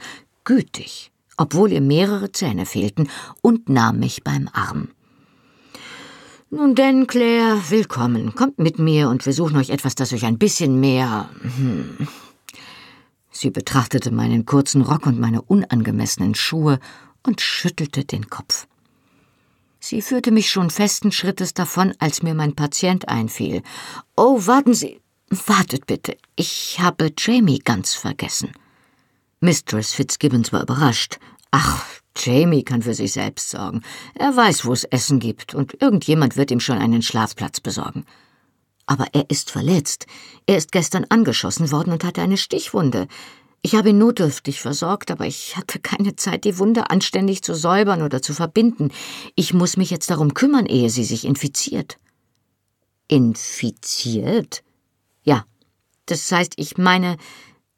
[0.43, 3.09] gütig, obwohl ihr mehrere Zähne fehlten,
[3.43, 4.89] und nahm mich beim Arm.
[6.51, 8.35] Nun denn, Claire, willkommen.
[8.35, 11.29] Kommt mit mir und wir suchen euch etwas, das euch ein bisschen mehr.
[11.43, 12.09] Hm.
[13.31, 16.81] Sie betrachtete meinen kurzen Rock und meine unangemessenen Schuhe
[17.23, 18.67] und schüttelte den Kopf.
[19.79, 23.61] Sie führte mich schon festen Schrittes davon, als mir mein Patient einfiel.
[24.17, 25.03] Oh, warten Sie.
[25.29, 26.17] Wartet bitte.
[26.35, 28.53] Ich habe Jamie ganz vergessen.
[29.41, 31.19] Mistress Fitzgibbons war überrascht.
[31.51, 31.85] Ach,
[32.19, 33.83] Jamie kann für sich selbst sorgen.
[34.15, 38.05] Er weiß, wo es Essen gibt, und irgendjemand wird ihm schon einen Schlafplatz besorgen.
[38.87, 40.07] Aber er ist verletzt.
[40.47, 43.07] Er ist gestern angeschossen worden und hatte eine Stichwunde.
[43.61, 48.03] Ich habe ihn notdürftig versorgt, aber ich hatte keine Zeit, die Wunde anständig zu säubern
[48.03, 48.91] oder zu verbinden.
[49.35, 51.97] Ich muss mich jetzt darum kümmern, ehe sie sich infiziert.
[53.09, 54.63] Infiziert?
[55.23, 55.45] Ja.
[56.07, 57.19] Das heißt, ich meine,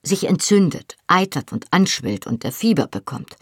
[0.03, 3.37] sich entzündet, eitert und anschwillt und der Fieber bekommt.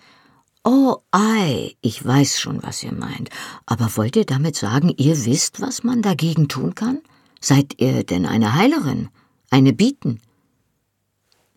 [0.70, 3.30] Oh, ei, ich weiß schon, was ihr meint.
[3.64, 7.00] Aber wollt ihr damit sagen, ihr wisst, was man dagegen tun kann?
[7.40, 9.08] Seid ihr denn eine Heilerin?
[9.48, 10.20] Eine Bieten?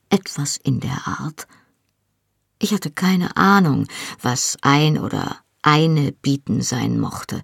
[0.07, 1.45] Etwas in der Art.
[2.57, 3.85] Ich hatte keine Ahnung,
[4.21, 7.43] was ein oder eine Bieten sein mochte,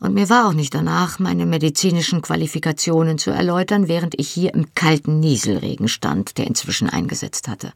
[0.00, 4.74] und mir war auch nicht danach, meine medizinischen Qualifikationen zu erläutern, während ich hier im
[4.74, 7.72] kalten Nieselregen stand, der inzwischen eingesetzt hatte.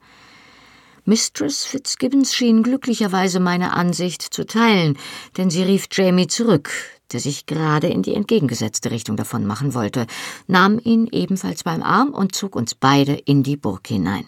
[1.11, 4.96] Mistress Fitzgibbons schien glücklicherweise meine Ansicht zu teilen,
[5.37, 6.70] denn sie rief Jamie zurück,
[7.11, 10.07] der sich gerade in die entgegengesetzte Richtung davon machen wollte,
[10.46, 14.25] nahm ihn ebenfalls beim Arm und zog uns beide in die Burg hinein.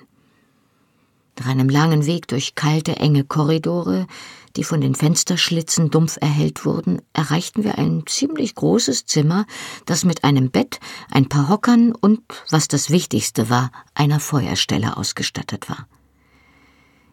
[1.38, 4.08] Nach einem langen Weg durch kalte, enge Korridore,
[4.56, 9.46] die von den Fensterschlitzen dumpf erhellt wurden, erreichten wir ein ziemlich großes Zimmer,
[9.86, 10.80] das mit einem Bett,
[11.12, 15.86] ein paar Hockern und, was das Wichtigste war, einer Feuerstelle ausgestattet war.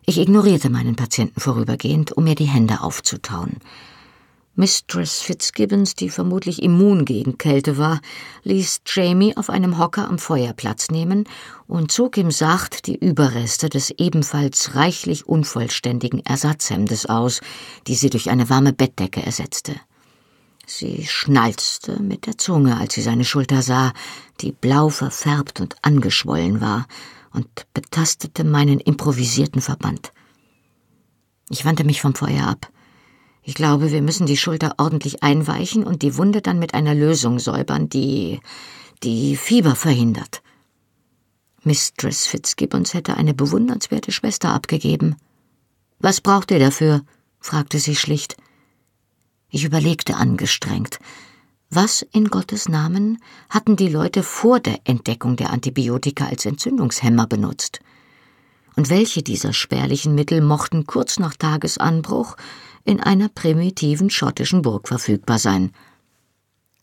[0.10, 3.58] Ich ignorierte meinen Patienten vorübergehend, um mir die Hände aufzutauen.
[4.56, 8.02] Mistress Fitzgibbons, die vermutlich immun gegen Kälte war,
[8.42, 11.26] ließ Jamie auf einem Hocker am Feuer Platz nehmen
[11.68, 17.42] und zog ihm sacht die Überreste des ebenfalls reichlich unvollständigen Ersatzhemdes aus,
[17.86, 19.76] die sie durch eine warme Bettdecke ersetzte.
[20.66, 23.94] Sie schnalzte mit der Zunge, als sie seine Schulter sah,
[24.42, 26.88] die blau verfärbt und angeschwollen war,
[27.34, 30.12] und betastete meinen improvisierten Verband.
[31.50, 32.72] Ich wandte mich vom Feuer ab.
[33.42, 37.40] Ich glaube, wir müssen die Schulter ordentlich einweichen und die Wunde dann mit einer Lösung
[37.40, 38.40] säubern, die
[39.04, 40.42] die Fieber verhindert.
[41.64, 45.16] Mistress Fitzgibbons hätte eine bewundernswerte Schwester abgegeben.
[46.00, 47.02] Was braucht ihr dafür?
[47.40, 48.38] fragte sie schlicht.
[49.50, 51.00] Ich überlegte angestrengt.
[51.72, 57.80] Was in Gottes Namen hatten die Leute vor der Entdeckung der Antibiotika als Entzündungshemmer benutzt?
[58.76, 62.38] Und welche dieser spärlichen Mittel mochten kurz nach Tagesanbruch
[62.86, 65.72] in einer primitiven schottischen Burg verfügbar sein.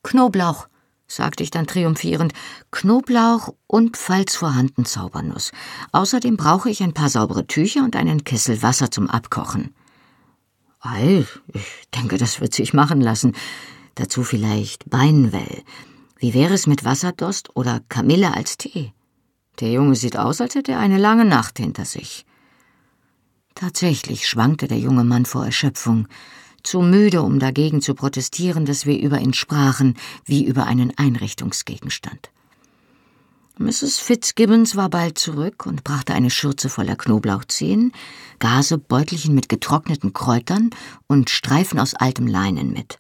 [0.05, 0.69] Knoblauch,
[1.09, 2.33] sagte ich dann triumphierend,
[2.71, 5.51] Knoblauch und falls vorhanden Zaubernuss.
[5.91, 9.75] Außerdem brauche ich ein paar saubere Tücher und einen Kessel Wasser zum Abkochen.
[10.79, 13.35] Ei, ich denke, das wird sich machen lassen.
[13.97, 15.63] Dazu vielleicht Beinwell.
[16.19, 18.93] Wie wäre es mit Wasserdost oder Kamille als Tee?
[19.61, 22.25] Der Junge sieht aus, als hätte er eine lange Nacht hinter sich.
[23.55, 26.09] Tatsächlich schwankte der junge Mann vor Erschöpfung,
[26.63, 29.95] zu müde, um dagegen zu protestieren, dass wir über ihn sprachen
[30.27, 32.31] wie über einen Einrichtungsgegenstand.
[33.59, 33.99] Mrs.
[33.99, 37.93] Fitzgibbons war bald zurück und brachte eine Schürze voller Knoblauchzehen,
[38.41, 40.69] Gase, Beutelchen mit getrockneten Kräutern
[41.07, 42.99] und Streifen aus altem Leinen mit.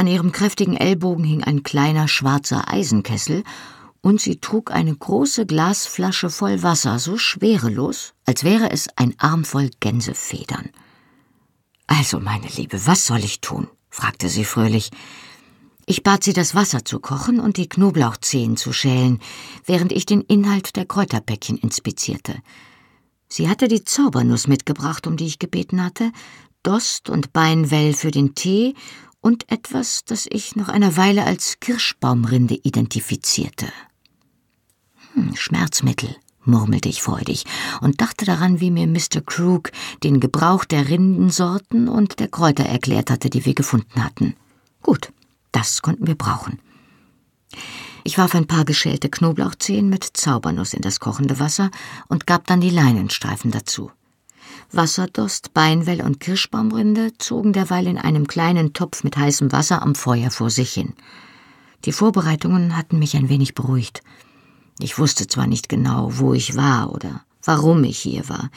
[0.00, 3.44] An ihrem kräftigen Ellbogen hing ein kleiner schwarzer Eisenkessel
[4.00, 9.44] und sie trug eine große Glasflasche voll Wasser, so schwerelos, als wäre es ein Arm
[9.44, 10.70] voll Gänsefedern.
[11.86, 13.68] Also, meine Liebe, was soll ich tun?
[13.90, 14.88] fragte sie fröhlich.
[15.84, 19.20] Ich bat sie, das Wasser zu kochen und die Knoblauchzehen zu schälen,
[19.66, 22.36] während ich den Inhalt der Kräuterpäckchen inspizierte.
[23.28, 26.10] Sie hatte die Zaubernuss mitgebracht, um die ich gebeten hatte,
[26.62, 28.74] Dost und Beinwell für den Tee
[29.20, 33.66] und etwas, das ich noch eine Weile als Kirschbaumrinde identifizierte.
[35.14, 37.44] Hm, Schmerzmittel, murmelte ich freudig
[37.80, 39.20] und dachte daran, wie mir Mr.
[39.24, 39.70] Krug
[40.02, 44.34] den Gebrauch der Rindensorten und der Kräuter erklärt hatte, die wir gefunden hatten.
[44.82, 45.12] Gut,
[45.52, 46.60] das konnten wir brauchen.
[48.04, 51.70] Ich warf ein paar geschälte Knoblauchzehen mit Zaubernuss in das kochende Wasser
[52.08, 53.90] und gab dann die Leinenstreifen dazu.
[54.72, 60.30] Wasserdost, Beinwell und Kirschbaumrinde zogen derweil in einem kleinen Topf mit heißem Wasser am Feuer
[60.30, 60.94] vor sich hin.
[61.84, 64.02] Die Vorbereitungen hatten mich ein wenig beruhigt.
[64.78, 68.50] Ich wusste zwar nicht genau, wo ich war oder warum ich hier war,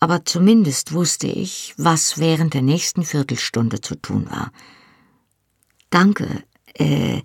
[0.00, 4.50] aber zumindest wusste ich, was während der nächsten Viertelstunde zu tun war.
[5.90, 6.42] Danke,
[6.74, 7.22] äh,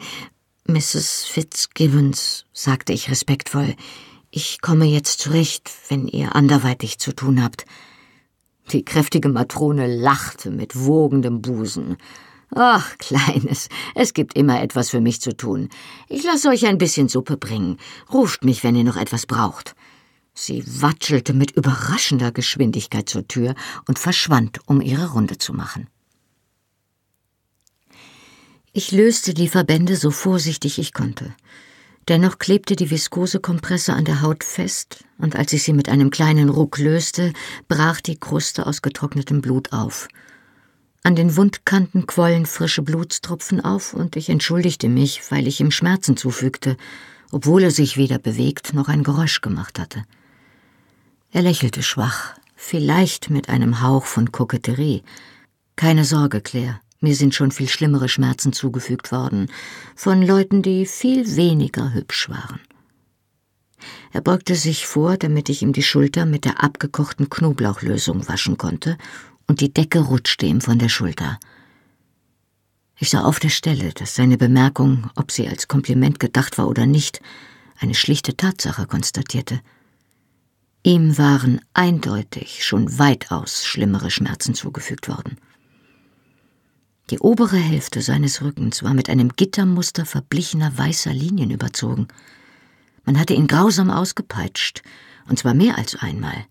[0.68, 1.26] Mrs.
[1.26, 3.76] Fitzgibbons, sagte ich respektvoll.
[4.30, 7.66] Ich komme jetzt zurecht, wenn ihr anderweitig zu tun habt.
[8.72, 11.98] Die kräftige Matrone lachte mit wogendem Busen.
[12.54, 15.70] Ach, Kleines, es gibt immer etwas für mich zu tun.
[16.10, 17.78] Ich lasse euch ein bisschen Suppe bringen.
[18.12, 19.76] Ruft mich, wenn ihr noch etwas braucht.
[20.34, 23.56] Sie watschelte mit überraschender Geschwindigkeit zur Tür
[23.88, 25.88] und verschwand, um ihre Runde zu machen.
[28.72, 31.34] Ich löste die Verbände so vorsichtig ich konnte.
[32.08, 36.50] Dennoch klebte die Viskosekompresse an der Haut fest, und als ich sie mit einem kleinen
[36.50, 37.34] Ruck löste,
[37.68, 40.08] brach die Kruste aus getrocknetem Blut auf.
[41.04, 46.16] An den Wundkanten quollen frische Blutstropfen auf, und ich entschuldigte mich, weil ich ihm Schmerzen
[46.16, 46.78] zufügte,
[47.32, 50.04] obwohl er sich weder bewegt noch ein Geräusch gemacht hatte.
[51.32, 55.04] Er lächelte schwach, vielleicht mit einem Hauch von Koketterie.
[55.76, 56.80] Keine Sorge, Claire.
[57.00, 59.52] Mir sind schon viel schlimmere Schmerzen zugefügt worden,
[59.96, 62.60] von Leuten, die viel weniger hübsch waren.
[64.12, 68.98] Er beugte sich vor, damit ich ihm die Schulter mit der abgekochten Knoblauchlösung waschen konnte,
[69.48, 71.40] und die Decke rutschte ihm von der Schulter.
[73.00, 76.88] Ich sah auf der Stelle, dass seine Bemerkung, ob sie als Kompliment gedacht war oder
[76.88, 77.22] nicht,
[77.80, 79.62] eine schlichte Tatsache konstatierte.
[80.82, 85.38] Ihm waren eindeutig schon weitaus schlimmere Schmerzen zugefügt worden.
[87.10, 92.08] Die obere Hälfte seines Rückens war mit einem Gittermuster verblichener weißer Linien überzogen.
[93.06, 94.82] Man hatte ihn grausam ausgepeitscht,
[95.30, 96.46] und zwar mehr als einmal.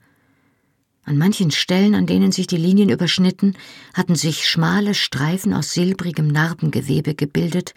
[1.04, 3.54] An manchen Stellen, an denen sich die Linien überschnitten,
[3.92, 7.74] hatten sich schmale Streifen aus silbrigem Narbengewebe gebildet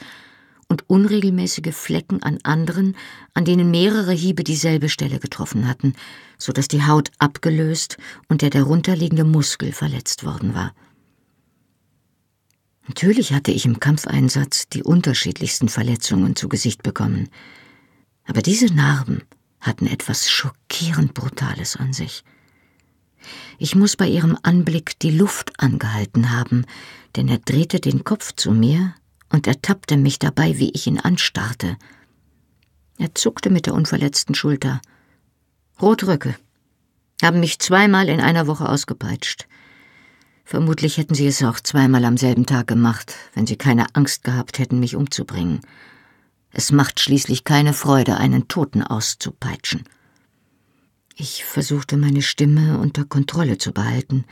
[0.69, 2.95] und unregelmäßige Flecken an anderen,
[3.33, 5.95] an denen mehrere Hiebe dieselbe Stelle getroffen hatten,
[6.37, 7.97] so dass die Haut abgelöst
[8.29, 10.73] und der darunterliegende Muskel verletzt worden war.
[12.89, 17.29] Natürlich hatte ich im Kampfeinsatz die unterschiedlichsten Verletzungen zu Gesicht bekommen,
[18.25, 19.21] aber diese Narben
[19.61, 22.23] hatten etwas schockierend Brutales an sich.
[23.59, 26.65] Ich muss bei ihrem Anblick die Luft angehalten haben,
[27.15, 28.95] denn er drehte den Kopf zu mir
[29.29, 31.77] und ertappte mich dabei, wie ich ihn anstarrte.
[32.97, 34.81] Er zuckte mit der unverletzten Schulter.
[35.79, 36.35] Rotröcke
[37.21, 39.47] haben mich zweimal in einer Woche ausgepeitscht.
[40.49, 44.57] Vermutlich hätten sie es auch zweimal am selben Tag gemacht, wenn sie keine Angst gehabt
[44.57, 45.59] hätten, mich umzubringen.
[46.51, 49.83] Es macht schließlich keine Freude, einen Toten auszupeitschen.
[51.15, 54.25] Ich versuchte meine Stimme unter Kontrolle zu behalten,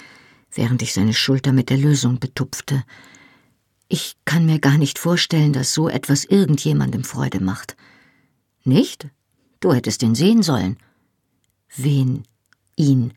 [0.51, 2.83] während ich seine Schulter mit der Lösung betupfte.
[3.87, 7.77] Ich kann mir gar nicht vorstellen, dass so etwas irgendjemandem Freude macht.
[8.63, 9.07] Nicht?
[9.59, 10.77] Du hättest ihn sehen sollen.
[11.75, 12.23] Wen?
[12.75, 13.13] Ihn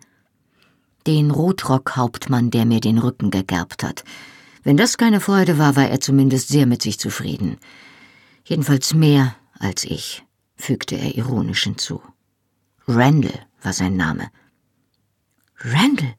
[1.06, 4.04] den Rotrockhauptmann, der mir den Rücken gegerbt hat.
[4.62, 7.58] Wenn das keine Freude war, war er zumindest sehr mit sich zufrieden.
[8.44, 10.24] Jedenfalls mehr als ich,
[10.56, 12.02] fügte er ironisch hinzu.
[12.86, 14.30] Randall war sein Name.
[15.58, 16.14] Randall?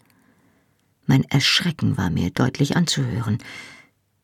[1.05, 3.39] Mein Erschrecken war mir deutlich anzuhören.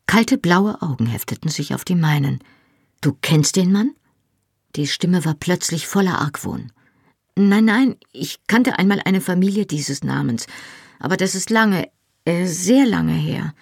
[0.06, 2.38] Kalte blaue Augen hefteten sich auf die meinen.
[3.00, 3.92] Du kennst den Mann?
[4.76, 6.72] Die Stimme war plötzlich voller Argwohn.
[7.38, 10.48] Nein, nein, ich kannte einmal eine Familie dieses Namens,
[10.98, 11.88] aber das ist lange,
[12.24, 13.54] äh, sehr lange her.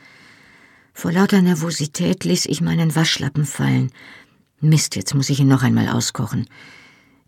[0.95, 3.93] Vor lauter Nervosität ließ ich meinen Waschlappen fallen.
[4.61, 6.49] Mist, jetzt muss ich ihn noch einmal auskochen.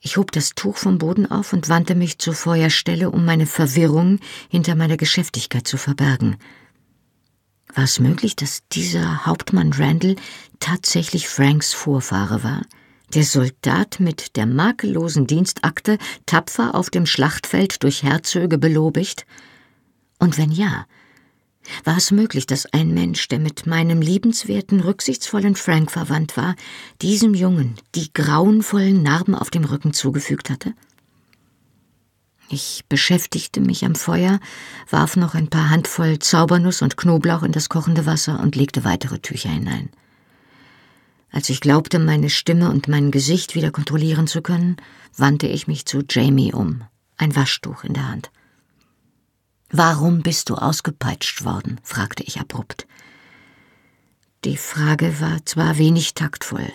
[0.00, 4.18] Ich hob das Tuch vom Boden auf und wandte mich zur Feuerstelle, um meine Verwirrung
[4.48, 6.38] hinter meiner Geschäftigkeit zu verbergen.
[7.74, 10.16] War es möglich, dass dieser Hauptmann Randall
[10.60, 12.62] tatsächlich Franks Vorfahre war?
[13.14, 19.26] Der Soldat mit der makellosen Dienstakte tapfer auf dem Schlachtfeld durch Herzöge belobigt?
[20.18, 20.86] Und wenn ja,
[21.84, 26.56] war es möglich, dass ein Mensch, der mit meinem liebenswerten, rücksichtsvollen Frank verwandt war,
[27.02, 30.74] diesem Jungen die grauenvollen Narben auf dem Rücken zugefügt hatte?
[32.50, 34.40] Ich beschäftigte mich am Feuer,
[34.88, 39.18] warf noch ein paar Handvoll Zaubernuss und Knoblauch in das kochende Wasser und legte weitere
[39.18, 39.90] Tücher hinein.
[41.30, 44.76] Als ich glaubte, meine Stimme und mein Gesicht wieder kontrollieren zu können,
[45.16, 46.84] wandte ich mich zu Jamie um,
[47.16, 48.30] ein Waschtuch in der Hand.
[49.70, 51.78] Warum bist du ausgepeitscht worden?
[51.82, 52.86] fragte ich abrupt.
[54.44, 56.72] Die Frage war zwar wenig taktvoll,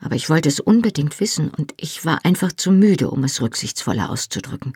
[0.00, 4.10] aber ich wollte es unbedingt wissen und ich war einfach zu müde, um es rücksichtsvoller
[4.10, 4.74] auszudrücken.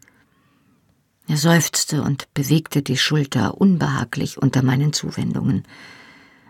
[1.27, 5.65] Er seufzte und bewegte die Schulter unbehaglich unter meinen Zuwendungen.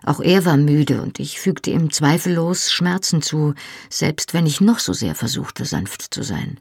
[0.05, 3.55] Auch er war müde und ich fügte ihm zweifellos Schmerzen zu,
[3.89, 6.61] selbst wenn ich noch so sehr versuchte, sanft zu sein.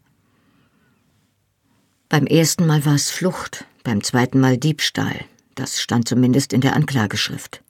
[2.08, 5.26] Beim ersten Mal war es Flucht, beim zweiten Mal Diebstahl.
[5.56, 7.62] Das stand zumindest in der Anklageschrift.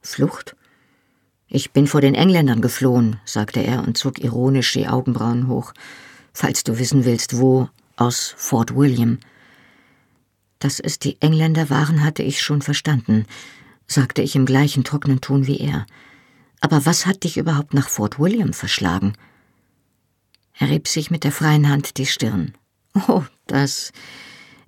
[0.00, 0.56] Flucht?
[1.48, 5.72] Ich bin vor den Engländern geflohen, sagte er und zog ironisch die Augenbrauen hoch.
[6.32, 9.18] Falls du wissen willst, wo, aus Fort William.
[10.60, 13.26] Dass es die Engländer waren, hatte ich schon verstanden.
[13.92, 15.86] Sagte ich im gleichen trockenen Ton wie er.
[16.60, 19.14] Aber was hat dich überhaupt nach Fort William verschlagen?
[20.58, 22.54] Er rieb sich mit der freien Hand die Stirn.
[23.08, 23.92] Oh, das.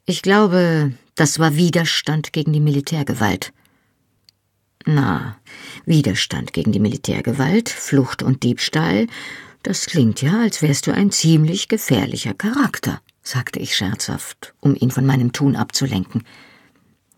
[0.07, 3.53] Ich glaube, das war Widerstand gegen die Militärgewalt.
[4.87, 5.39] Na,
[5.87, 9.07] Widerstand gegen die Militärgewalt, Flucht und Diebstahl,
[9.63, 14.91] das klingt ja, als wärst du ein ziemlich gefährlicher Charakter, sagte ich scherzhaft, um ihn
[14.91, 16.25] von meinem Tun abzulenken.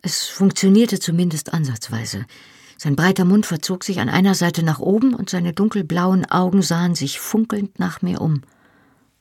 [0.07, 2.27] Es funktionierte zumindest ansatzweise.
[2.79, 6.95] Sein breiter Mund verzog sich an einer Seite nach oben und seine dunkelblauen Augen sahen
[6.95, 8.43] sich funkelnd nach mir um.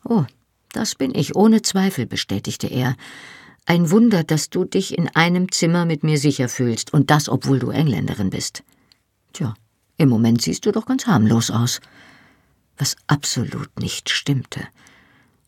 [0.03, 0.25] Oh,
[0.73, 2.95] das bin ich, ohne Zweifel, bestätigte er.
[3.65, 7.57] Ein Wunder, dass du dich in einem Zimmer mit mir sicher fühlst, und das, obwohl
[7.57, 8.63] du Engländerin bist.
[9.33, 9.55] Tja,
[9.97, 11.81] im Moment siehst du doch ganz harmlos aus.
[12.77, 14.61] Was absolut nicht stimmte.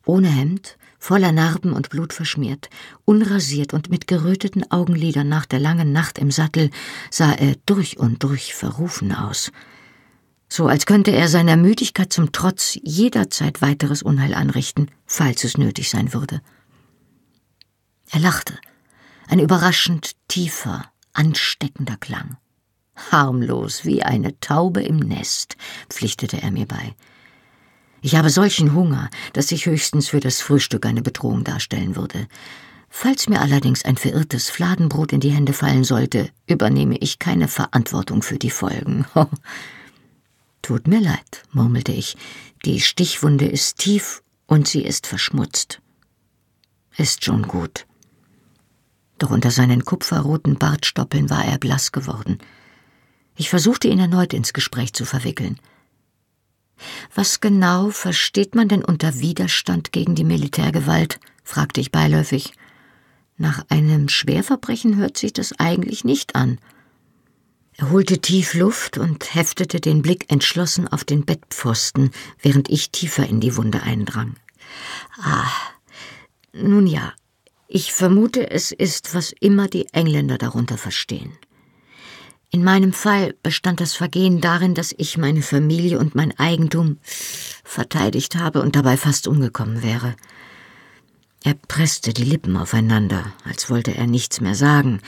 [0.04, 2.70] Ohne Hemd, voller Narben und blutverschmiert,
[3.06, 6.70] unrasiert und mit geröteten Augenlidern nach der langen Nacht im Sattel,
[7.10, 9.54] sah er durch und durch verrufen aus.
[10.50, 15.90] So als könnte er seiner Müdigkeit zum Trotz jederzeit weiteres Unheil anrichten, falls es nötig
[15.90, 16.42] sein würde.
[18.12, 18.60] Er lachte,
[19.30, 22.36] ein überraschend tiefer, ansteckender Klang.
[23.14, 25.56] Harmlos wie eine Taube im Nest,
[25.90, 26.96] pflichtete er mir bei.
[28.02, 32.28] Ich habe solchen Hunger, dass ich höchstens für das Frühstück eine Bedrohung darstellen würde.
[32.90, 38.22] Falls mir allerdings ein verirrtes Fladenbrot in die Hände fallen sollte, übernehme ich keine Verantwortung
[38.22, 39.06] für die Folgen.
[40.62, 42.18] Tut mir leid, murmelte ich.
[42.66, 45.82] Die Stichwunde ist tief und sie ist verschmutzt.
[46.98, 47.86] Ist schon gut.
[49.20, 52.40] Doch unter seinen kupferroten Bartstoppeln war er blass geworden.
[53.36, 55.60] Ich versuchte ihn erneut ins Gespräch zu verwickeln.
[57.14, 61.20] Was genau versteht man denn unter Widerstand gegen die Militärgewalt?
[61.44, 62.54] fragte ich beiläufig.
[63.38, 66.60] Nach einem Schwerverbrechen hört sich das eigentlich nicht an.
[67.78, 72.12] Er holte tief Luft und heftete den Blick entschlossen auf den Bettpfosten,
[72.42, 74.36] während ich tiefer in die Wunde eindrang.
[75.22, 75.52] Ah,
[76.54, 77.14] nun ja,
[77.68, 81.38] ich vermute, es ist, was immer die Engländer darunter verstehen.
[82.50, 88.36] In meinem Fall bestand das Vergehen darin, dass ich meine Familie und mein Eigentum verteidigt
[88.36, 90.16] habe und dabei fast umgekommen wäre.
[91.44, 95.02] Er presste die Lippen aufeinander, als wollte er nichts mehr sagen,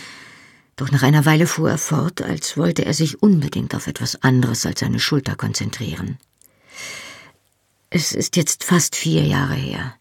[0.75, 4.65] doch nach einer Weile fuhr er fort, als wollte er sich unbedingt auf etwas anderes
[4.65, 6.17] als seine Schulter konzentrieren.
[7.89, 9.95] Es ist jetzt fast vier Jahre her.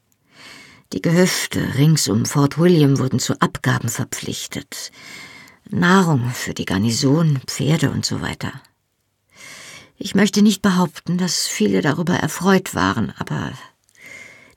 [0.92, 4.92] Die Gehöfte rings um Fort William wurden zu Abgaben verpflichtet.
[5.70, 8.52] Nahrung für die Garnison, Pferde und so weiter.
[9.96, 13.52] Ich möchte nicht behaupten, dass viele darüber erfreut waren, aber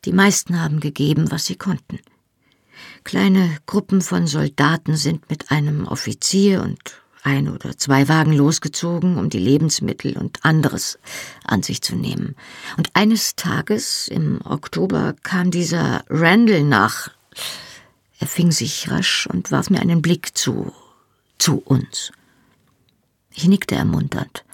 [0.06, 2.00] die meisten haben gegeben, was sie konnten.
[3.04, 6.80] Kleine Gruppen von Soldaten sind mit einem Offizier und
[7.24, 10.98] ein oder zwei Wagen losgezogen, um die Lebensmittel und anderes
[11.44, 12.36] an sich zu nehmen.
[12.78, 17.10] Und eines Tages im Oktober kam dieser Randall nach.
[18.20, 20.74] Er fing sich rasch und warf mir einen Blick zu,
[21.42, 22.12] zu uns.
[23.34, 24.46] Ich nickte ermunternd,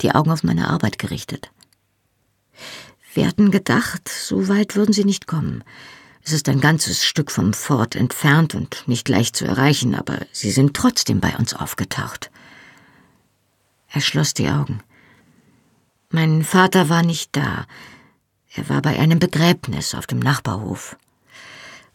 [0.00, 1.50] die Augen auf meine Arbeit gerichtet.
[3.14, 5.64] Wir hatten gedacht, so weit würden sie nicht kommen.
[6.22, 10.50] Es ist ein ganzes Stück vom Fort entfernt und nicht leicht zu erreichen, aber sie
[10.50, 12.30] sind trotzdem bei uns aufgetaucht.
[13.88, 14.80] Er schloss die Augen.
[16.10, 17.66] Mein Vater war nicht da.
[18.54, 20.96] Er war bei einem Begräbnis auf dem Nachbarhof.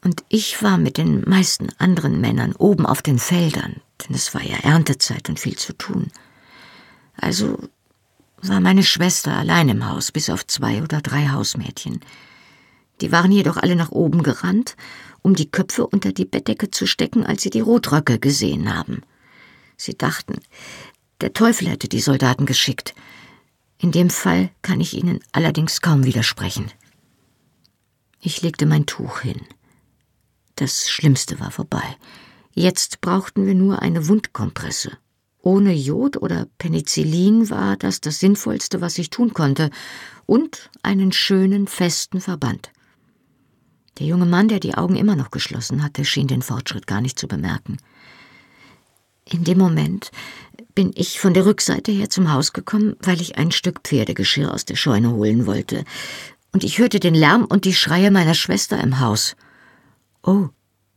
[0.03, 4.41] Und ich war mit den meisten anderen Männern oben auf den Feldern, denn es war
[4.41, 6.11] ja Erntezeit und viel zu tun.
[7.15, 7.59] Also
[8.41, 11.99] war meine Schwester allein im Haus, bis auf zwei oder drei Hausmädchen.
[13.01, 14.75] Die waren jedoch alle nach oben gerannt,
[15.21, 19.03] um die Köpfe unter die Bettdecke zu stecken, als sie die Rotröcke gesehen haben.
[19.77, 20.39] Sie dachten,
[21.21, 22.95] der Teufel hätte die Soldaten geschickt.
[23.77, 26.71] In dem Fall kann ich ihnen allerdings kaum widersprechen.
[28.19, 29.41] Ich legte mein Tuch hin.
[30.61, 31.81] Das Schlimmste war vorbei.
[32.53, 34.91] Jetzt brauchten wir nur eine Wundkompresse.
[35.41, 39.71] Ohne Jod oder Penicillin war das das Sinnvollste, was ich tun konnte,
[40.27, 42.69] und einen schönen, festen Verband.
[43.97, 47.17] Der junge Mann, der die Augen immer noch geschlossen hatte, schien den Fortschritt gar nicht
[47.17, 47.77] zu bemerken.
[49.25, 50.11] In dem Moment
[50.75, 54.65] bin ich von der Rückseite her zum Haus gekommen, weil ich ein Stück Pferdegeschirr aus
[54.65, 55.85] der Scheune holen wollte,
[56.51, 59.35] und ich hörte den Lärm und die Schreie meiner Schwester im Haus.
[60.23, 60.49] Oh,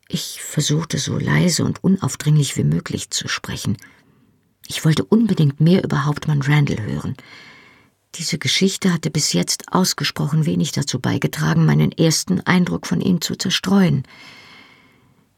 [0.08, 3.76] ich versuchte so leise und unaufdringlich wie möglich zu sprechen.
[4.66, 7.16] Ich wollte unbedingt mehr über Hauptmann Randall hören.
[8.16, 13.34] Diese Geschichte hatte bis jetzt ausgesprochen wenig dazu beigetragen, meinen ersten Eindruck von ihm zu
[13.34, 14.04] zerstreuen.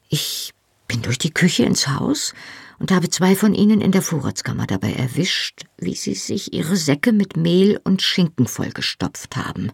[0.08, 0.52] Ich
[0.86, 2.34] bin durch die Küche ins Haus
[2.78, 7.12] und habe zwei von ihnen in der Vorratskammer dabei erwischt, wie sie sich ihre Säcke
[7.12, 9.72] mit Mehl und Schinken vollgestopft haben.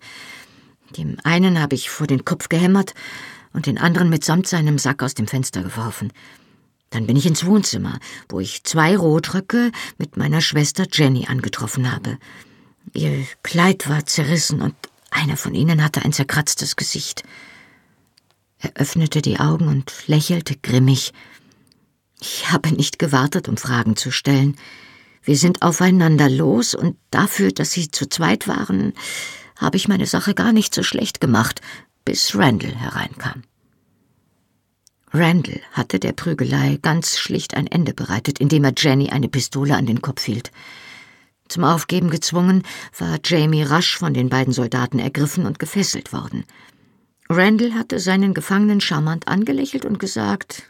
[0.96, 2.94] Dem einen habe ich vor den Kopf gehämmert
[3.52, 6.12] und den anderen mitsamt seinem Sack aus dem Fenster geworfen.
[6.90, 7.98] Dann bin ich ins Wohnzimmer,
[8.28, 12.18] wo ich zwei Rotröcke mit meiner Schwester Jenny angetroffen habe.
[12.92, 14.74] Ihr Kleid war zerrissen und
[15.10, 17.22] einer von ihnen hatte ein zerkratztes Gesicht.
[18.58, 21.12] Er öffnete die Augen und lächelte grimmig.
[22.20, 24.56] Ich habe nicht gewartet, um Fragen zu stellen.
[25.22, 28.92] Wir sind aufeinander los, und dafür, dass sie zu zweit waren,
[29.56, 31.60] habe ich meine Sache gar nicht so schlecht gemacht,
[32.04, 33.42] bis Randall hereinkam.
[35.12, 39.86] Randall hatte der Prügelei ganz schlicht ein Ende bereitet, indem er Jenny eine Pistole an
[39.86, 40.50] den Kopf hielt.
[41.48, 42.62] Zum Aufgeben gezwungen,
[42.98, 46.44] war Jamie rasch von den beiden Soldaten ergriffen und gefesselt worden.
[47.28, 50.64] Randall hatte seinen Gefangenen charmant angelächelt und gesagt,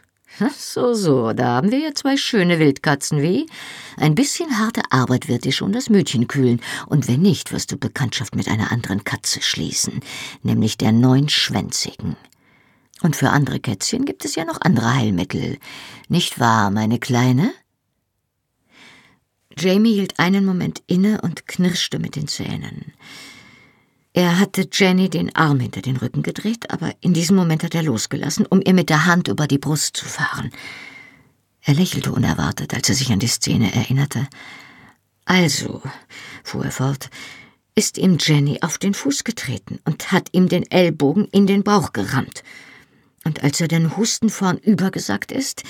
[0.57, 3.47] so, so, da haben wir ja zwei schöne Wildkatzen, wie?
[3.97, 7.77] Ein bisschen harte Arbeit wird dir schon das Mütchen kühlen, und wenn nicht, wirst du
[7.77, 10.01] Bekanntschaft mit einer anderen Katze schließen,
[10.41, 12.15] nämlich der neunschwänzigen.
[13.01, 15.57] Und für andere Kätzchen gibt es ja noch andere Heilmittel.
[16.07, 17.53] Nicht wahr, meine Kleine?
[19.57, 22.93] Jamie hielt einen Moment inne und knirschte mit den Zähnen.
[24.13, 27.81] Er hatte Jenny den Arm hinter den Rücken gedreht, aber in diesem Moment hat er
[27.81, 30.51] losgelassen, um ihr mit der Hand über die Brust zu fahren.
[31.61, 34.27] Er lächelte unerwartet, als er sich an die Szene erinnerte.
[35.25, 35.81] Also,
[36.43, 37.09] fuhr er fort,
[37.73, 41.91] ist ihm Jenny auf den Fuß getreten und hat ihm den Ellbogen in den Bauch
[41.91, 42.43] gerammt.
[43.23, 45.63] Und als er den Husten vornüber gesagt ist,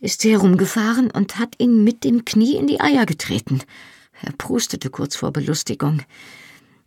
[0.00, 3.62] ist sie herumgefahren und hat ihn mit dem Knie in die Eier getreten.
[4.20, 6.02] Er prustete kurz vor Belustigung.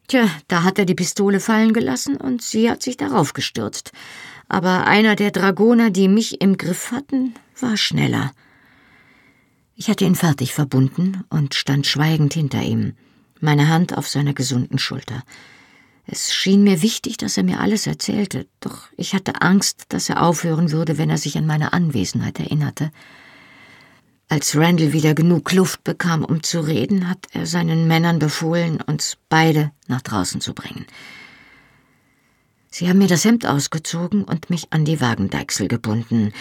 [0.09, 3.91] Tja, da hat er die Pistole fallen gelassen und sie hat sich darauf gestürzt.
[4.47, 8.31] Aber einer der Dragoner, die mich im Griff hatten, war schneller.
[9.75, 12.93] Ich hatte ihn fertig verbunden und stand schweigend hinter ihm,
[13.39, 15.21] meine Hand auf seiner gesunden Schulter.
[16.07, 20.23] Es schien mir wichtig, dass er mir alles erzählte, doch ich hatte Angst, dass er
[20.23, 22.91] aufhören würde, wenn er sich an meine Anwesenheit erinnerte.
[24.31, 29.17] Als Randall wieder genug Luft bekam, um zu reden, hat er seinen Männern befohlen, uns
[29.27, 30.85] beide nach draußen zu bringen.
[32.69, 36.31] Sie haben mir das Hemd ausgezogen und mich an die Wagendeichsel gebunden,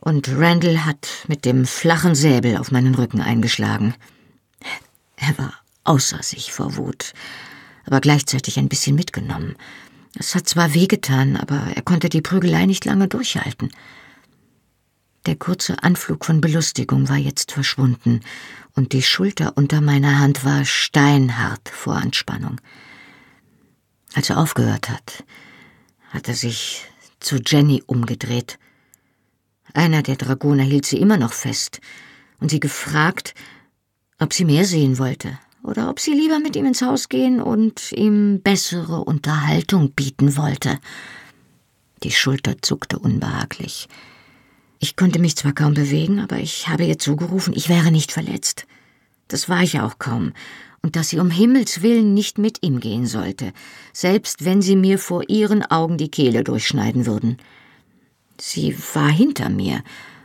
[0.00, 3.94] und Randall hat mit dem flachen Säbel auf meinen Rücken eingeschlagen.
[5.16, 5.52] Er war
[5.84, 7.12] außer sich vor Wut,
[7.84, 9.54] aber gleichzeitig ein bisschen mitgenommen.
[10.18, 13.70] Es hat zwar wehgetan, aber er konnte die Prügelei nicht lange durchhalten.
[15.26, 18.20] Der kurze Anflug von Belustigung war jetzt verschwunden,
[18.74, 22.60] und die Schulter unter meiner Hand war steinhart vor Anspannung.
[24.14, 25.24] Als er aufgehört hat,
[26.10, 26.86] hat er sich
[27.20, 28.58] zu Jenny umgedreht.
[29.72, 31.80] Einer der Dragoner hielt sie immer noch fest
[32.38, 33.34] und sie gefragt,
[34.18, 37.92] ob sie mehr sehen wollte oder ob sie lieber mit ihm ins Haus gehen und
[37.92, 40.78] ihm bessere Unterhaltung bieten wollte.
[42.02, 43.88] Die Schulter zuckte unbehaglich.
[44.84, 48.66] Ich konnte mich zwar kaum bewegen, aber ich habe ihr zugerufen, ich wäre nicht verletzt.
[49.28, 50.34] Das war ich auch kaum,
[50.82, 53.54] und dass sie um Himmels willen nicht mit ihm gehen sollte,
[53.94, 57.38] selbst wenn sie mir vor ihren Augen die Kehle durchschneiden würden.
[58.38, 59.82] Sie war hinter mir,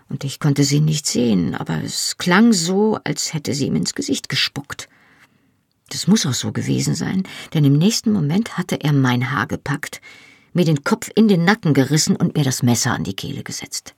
[0.09, 3.95] und ich konnte sie nicht sehen, aber es klang so, als hätte sie ihm ins
[3.95, 4.89] Gesicht gespuckt.
[5.87, 10.01] Das muss auch so gewesen sein, denn im nächsten Moment hatte er mein Haar gepackt,
[10.51, 13.95] mir den Kopf in den Nacken gerissen und mir das Messer an die Kehle gesetzt.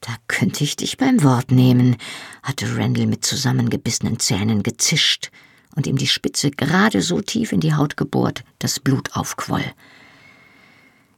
[0.00, 1.96] Da könnte ich dich beim Wort nehmen,
[2.42, 5.30] hatte Randall mit zusammengebissenen Zähnen gezischt
[5.76, 9.64] und ihm die Spitze gerade so tief in die Haut gebohrt, dass Blut aufquoll.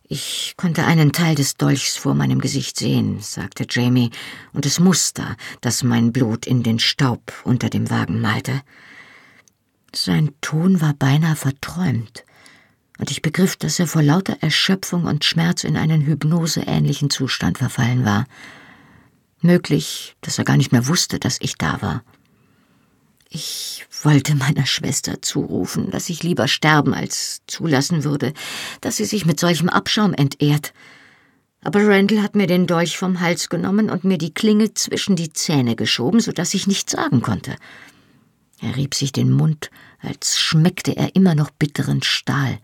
[0.08, 4.10] Ich konnte einen Teil des Dolchs vor meinem Gesicht sehen, sagte Jamie,
[4.52, 8.60] und das Muster, das mein Blut in den Staub unter dem Wagen malte.
[9.94, 12.24] Sein Ton war beinahe verträumt,
[12.98, 18.04] und ich begriff, dass er vor lauter Erschöpfung und Schmerz in einen hypnoseähnlichen Zustand verfallen
[18.04, 18.26] war.
[19.42, 22.04] Möglich, dass er gar nicht mehr wusste, dass ich da war.
[23.28, 28.34] Ich wollte meiner Schwester zurufen, dass ich lieber sterben als zulassen würde,
[28.80, 30.72] dass sie sich mit solchem Abschaum entehrt.
[31.64, 35.32] Aber Randall hat mir den Dolch vom Hals genommen und mir die Klinge zwischen die
[35.32, 37.56] Zähne geschoben, so dass ich nichts sagen konnte.
[38.60, 39.70] Er rieb sich den Mund,
[40.00, 42.58] als schmeckte er immer noch bitteren Stahl.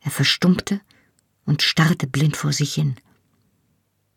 [0.00, 0.80] Er verstummte
[1.46, 2.96] und starrte blind vor sich hin.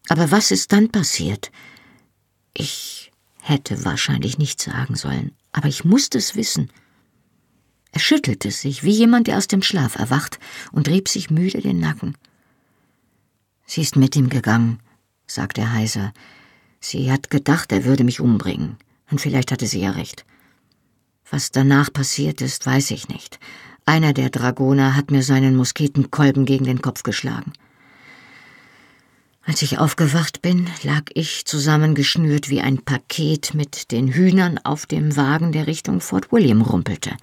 [0.09, 1.51] Aber was ist dann passiert?
[2.53, 6.71] Ich hätte wahrscheinlich nichts sagen sollen, aber ich musste es wissen.
[7.91, 10.39] Er schüttelte sich, wie jemand, der aus dem Schlaf erwacht,
[10.71, 12.17] und rieb sich müde den Nacken.
[13.65, 14.79] Sie ist mit ihm gegangen,
[15.27, 16.11] sagte er heiser.
[16.79, 18.77] Sie hat gedacht, er würde mich umbringen.
[19.11, 20.25] Und vielleicht hatte sie ja recht.
[21.29, 23.39] Was danach passiert ist, weiß ich nicht.
[23.85, 27.53] Einer der Dragoner hat mir seinen Musketenkolben gegen den Kopf geschlagen.
[29.49, 35.15] Als ich aufgewacht bin, lag ich zusammengeschnürt wie ein Paket mit den Hühnern auf dem
[35.15, 37.17] Wagen, der Richtung Fort William rumpelte.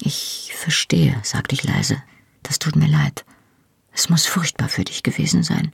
[0.00, 2.02] Ich verstehe, sagte ich leise.
[2.42, 3.26] Das tut mir leid.
[3.92, 5.72] Es muss furchtbar für dich gewesen sein.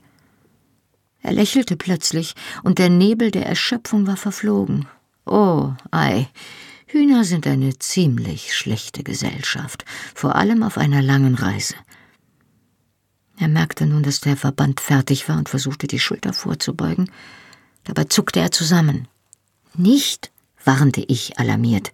[1.22, 2.34] Er lächelte plötzlich,
[2.64, 4.88] und der Nebel der Erschöpfung war verflogen.
[5.24, 6.26] Oh, ei,
[6.88, 9.84] Hühner sind eine ziemlich schlechte Gesellschaft,
[10.16, 11.76] vor allem auf einer langen Reise.
[13.38, 17.10] Er merkte nun, dass der Verband fertig war und versuchte, die Schulter vorzubeugen.
[17.84, 19.06] Dabei zuckte er zusammen.
[19.74, 20.30] Nicht,
[20.64, 21.92] warnte ich alarmiert.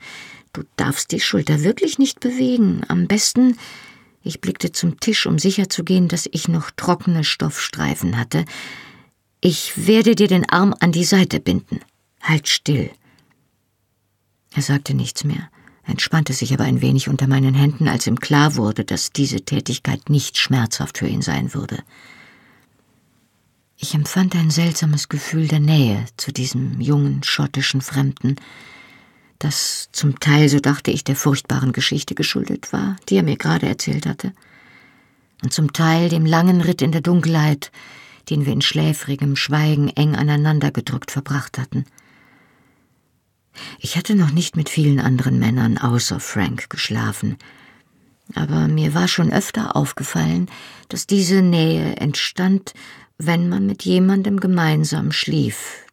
[0.52, 2.82] Du darfst die Schulter wirklich nicht bewegen.
[2.88, 3.58] Am besten.
[4.22, 8.46] Ich blickte zum Tisch, um sicherzugehen, dass ich noch trockene Stoffstreifen hatte.
[9.40, 11.80] Ich werde dir den Arm an die Seite binden.
[12.22, 12.90] Halt still.
[14.54, 15.50] Er sagte nichts mehr,
[15.86, 20.08] entspannte sich aber ein wenig unter meinen Händen, als ihm klar wurde, dass diese Tätigkeit
[20.08, 21.78] nicht schmerzhaft für ihn sein würde.
[23.76, 28.36] Ich empfand ein seltsames Gefühl der Nähe zu diesem jungen schottischen Fremden,
[29.38, 33.66] das zum Teil, so dachte ich, der furchtbaren Geschichte geschuldet war, die er mir gerade
[33.66, 34.32] erzählt hatte,
[35.42, 37.70] und zum Teil dem langen Ritt in der Dunkelheit,
[38.30, 41.84] den wir in schläfrigem Schweigen eng aneinandergedrückt verbracht hatten.
[43.78, 47.36] Ich hatte noch nicht mit vielen anderen Männern außer Frank geschlafen,
[48.34, 50.48] aber mir war schon öfter aufgefallen,
[50.88, 52.72] dass diese Nähe entstand,
[53.18, 55.84] wenn man mit jemandem gemeinsam schlief,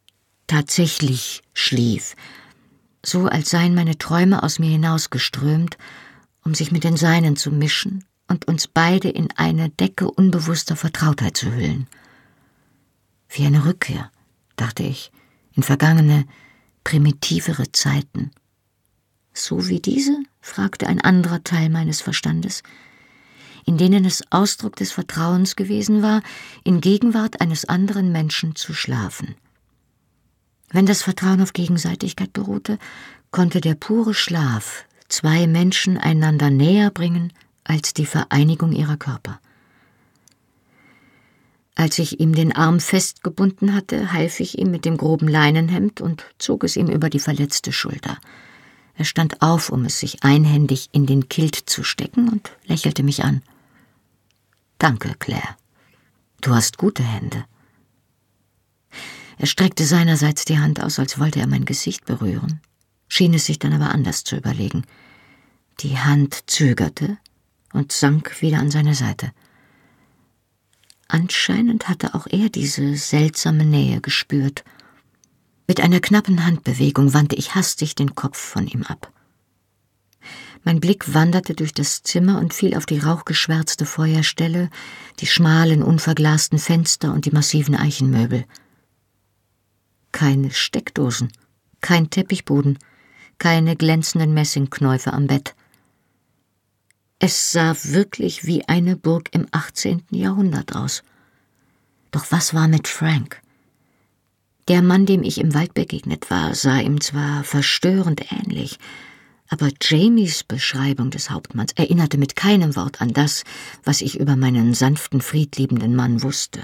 [0.47, 2.15] tatsächlich schlief,
[3.03, 5.77] so als seien meine Träume aus mir hinausgeströmt,
[6.43, 11.35] um sich mit den seinen zu mischen und uns beide in eine Decke unbewusster Vertrautheit
[11.35, 11.87] zu hüllen.
[13.29, 14.11] Wie eine Rückkehr,
[14.55, 15.11] dachte ich,
[15.53, 16.25] in vergangene,
[16.83, 18.31] primitivere Zeiten.
[19.33, 20.17] So wie diese?
[20.41, 22.63] fragte ein anderer Teil meines Verstandes,
[23.65, 26.21] in denen es Ausdruck des Vertrauens gewesen war,
[26.63, 29.35] in Gegenwart eines anderen Menschen zu schlafen.
[30.69, 32.79] Wenn das Vertrauen auf Gegenseitigkeit beruhte,
[33.29, 39.39] konnte der pure Schlaf zwei Menschen einander näher bringen als die Vereinigung ihrer Körper.
[41.75, 46.25] Als ich ihm den Arm festgebunden hatte, half ich ihm mit dem groben Leinenhemd und
[46.37, 48.17] zog es ihm über die verletzte Schulter.
[48.95, 53.23] Er stand auf, um es sich einhändig in den Kilt zu stecken und lächelte mich
[53.23, 53.41] an.
[54.77, 55.55] Danke, Claire.
[56.41, 57.45] Du hast gute Hände.
[59.37, 62.61] Er streckte seinerseits die Hand aus, als wollte er mein Gesicht berühren,
[63.07, 64.83] schien es sich dann aber anders zu überlegen.
[65.79, 67.17] Die Hand zögerte
[67.73, 69.31] und sank wieder an seine Seite.
[71.13, 74.63] Anscheinend hatte auch er diese seltsame Nähe gespürt.
[75.67, 79.11] Mit einer knappen Handbewegung wandte ich hastig den Kopf von ihm ab.
[80.63, 84.69] Mein Blick wanderte durch das Zimmer und fiel auf die rauchgeschwärzte Feuerstelle,
[85.19, 88.45] die schmalen, unverglasten Fenster und die massiven Eichenmöbel.
[90.13, 91.33] Keine Steckdosen,
[91.81, 92.79] kein Teppichboden,
[93.37, 95.55] keine glänzenden Messingknäufe am Bett.
[97.23, 100.05] Es sah wirklich wie eine Burg im 18.
[100.09, 101.03] Jahrhundert aus.
[102.09, 103.39] Doch was war mit Frank?
[104.67, 108.79] Der Mann, dem ich im Wald begegnet war, sah ihm zwar verstörend ähnlich,
[109.49, 113.43] aber Jamies Beschreibung des Hauptmanns erinnerte mit keinem Wort an das,
[113.83, 116.63] was ich über meinen sanften, friedliebenden Mann wusste.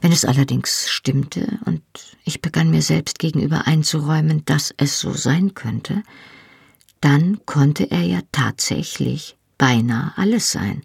[0.00, 1.82] Wenn es allerdings stimmte, und
[2.24, 6.02] ich begann mir selbst gegenüber einzuräumen, dass es so sein könnte,
[7.04, 10.82] dann konnte er ja tatsächlich beinahe alles sein.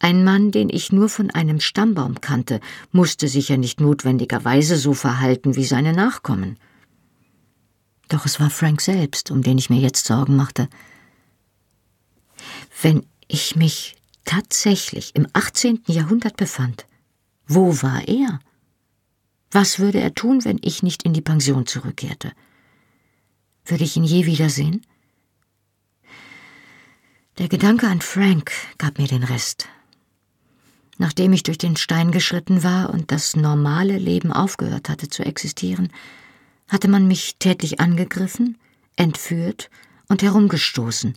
[0.00, 2.58] Ein Mann, den ich nur von einem Stammbaum kannte,
[2.90, 6.58] musste sich ja nicht notwendigerweise so verhalten wie seine Nachkommen.
[8.08, 10.68] Doch es war Frank selbst, um den ich mir jetzt Sorgen machte.
[12.82, 13.94] Wenn ich mich
[14.24, 15.84] tatsächlich im 18.
[15.86, 16.86] Jahrhundert befand,
[17.46, 18.40] wo war er?
[19.52, 22.32] Was würde er tun, wenn ich nicht in die Pension zurückkehrte?
[23.64, 24.84] Würde ich ihn je wiedersehen?
[27.38, 29.68] Der Gedanke an Frank gab mir den Rest.
[30.98, 35.90] Nachdem ich durch den Stein geschritten war und das normale Leben aufgehört hatte zu existieren,
[36.68, 38.58] hatte man mich tätlich angegriffen,
[38.96, 39.70] entführt
[40.08, 41.14] und herumgestoßen.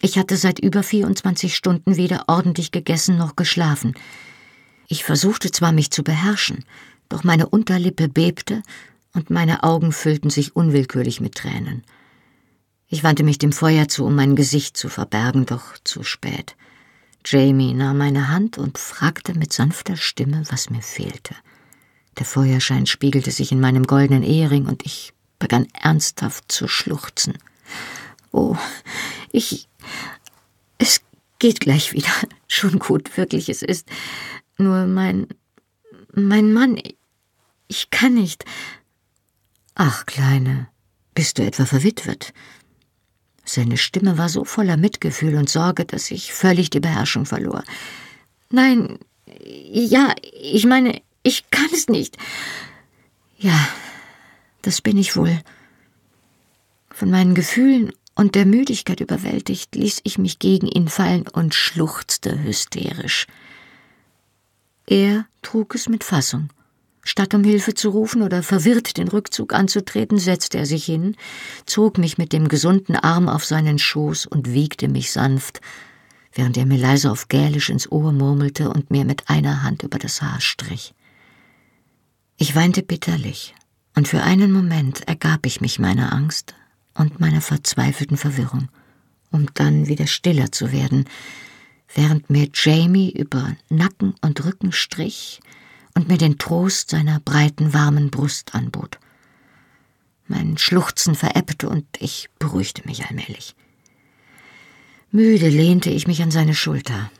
[0.00, 3.94] Ich hatte seit über 24 Stunden weder ordentlich gegessen noch geschlafen.
[4.88, 6.64] Ich versuchte zwar, mich zu beherrschen,
[7.08, 8.62] doch meine Unterlippe bebte
[9.14, 11.84] und meine Augen füllten sich unwillkürlich mit Tränen.
[12.88, 16.56] Ich wandte mich dem Feuer zu, um mein Gesicht zu verbergen, doch zu spät.
[17.24, 21.34] Jamie nahm meine Hand und fragte mit sanfter Stimme, was mir fehlte.
[22.18, 27.38] Der Feuerschein spiegelte sich in meinem goldenen Ehering und ich begann ernsthaft zu schluchzen.
[28.30, 28.56] Oh,
[29.30, 29.68] ich.
[30.78, 31.00] Es
[31.38, 32.12] geht gleich wieder.
[32.48, 33.88] Schon gut, wirklich, es ist.
[34.58, 35.28] Nur mein.
[36.14, 36.78] Mein Mann.
[37.68, 38.44] Ich kann nicht.
[39.74, 40.68] Ach, Kleine,
[41.14, 42.32] bist du etwa verwitwet?
[43.44, 47.64] Seine Stimme war so voller Mitgefühl und Sorge, dass ich völlig die Beherrschung verlor.
[48.50, 48.98] Nein,
[49.44, 52.16] ja, ich meine, ich kann es nicht.
[53.38, 53.68] Ja,
[54.62, 55.40] das bin ich wohl.
[56.90, 62.42] Von meinen Gefühlen und der Müdigkeit überwältigt, ließ ich mich gegen ihn fallen und schluchzte
[62.44, 63.26] hysterisch.
[64.86, 66.50] Er trug es mit Fassung.
[67.04, 71.16] Statt um Hilfe zu rufen oder verwirrt den Rückzug anzutreten, setzte er sich hin,
[71.66, 75.60] zog mich mit dem gesunden Arm auf seinen Schoß und wiegte mich sanft,
[76.32, 79.98] während er mir leise auf Gälisch ins Ohr murmelte und mir mit einer Hand über
[79.98, 80.94] das Haar strich.
[82.36, 83.54] Ich weinte bitterlich,
[83.96, 86.54] und für einen Moment ergab ich mich meiner Angst
[86.94, 88.68] und meiner verzweifelten Verwirrung,
[89.30, 91.06] um dann wieder stiller zu werden,
[91.94, 95.40] während mir Jamie über Nacken und Rücken strich,
[95.94, 98.98] und mir den Trost seiner breiten, warmen Brust anbot.
[100.26, 103.54] Mein Schluchzen verebbte und ich beruhigte mich allmählich.
[105.10, 107.10] Müde lehnte ich mich an seine Schulter.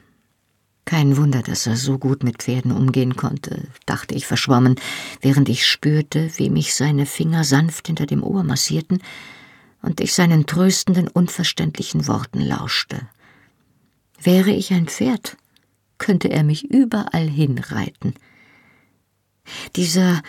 [0.85, 4.77] Kein Wunder, dass er so gut mit Pferden umgehen konnte, dachte ich verschwommen,
[5.21, 9.03] während ich spürte, wie mich seine Finger sanft hinter dem Ohr massierten
[9.83, 13.09] und ich seinen tröstenden, unverständlichen Worten lauschte.
[14.21, 15.37] Wäre ich ein Pferd,
[15.99, 18.15] könnte er mich überall hinreiten.
[19.77, 20.23] Dieser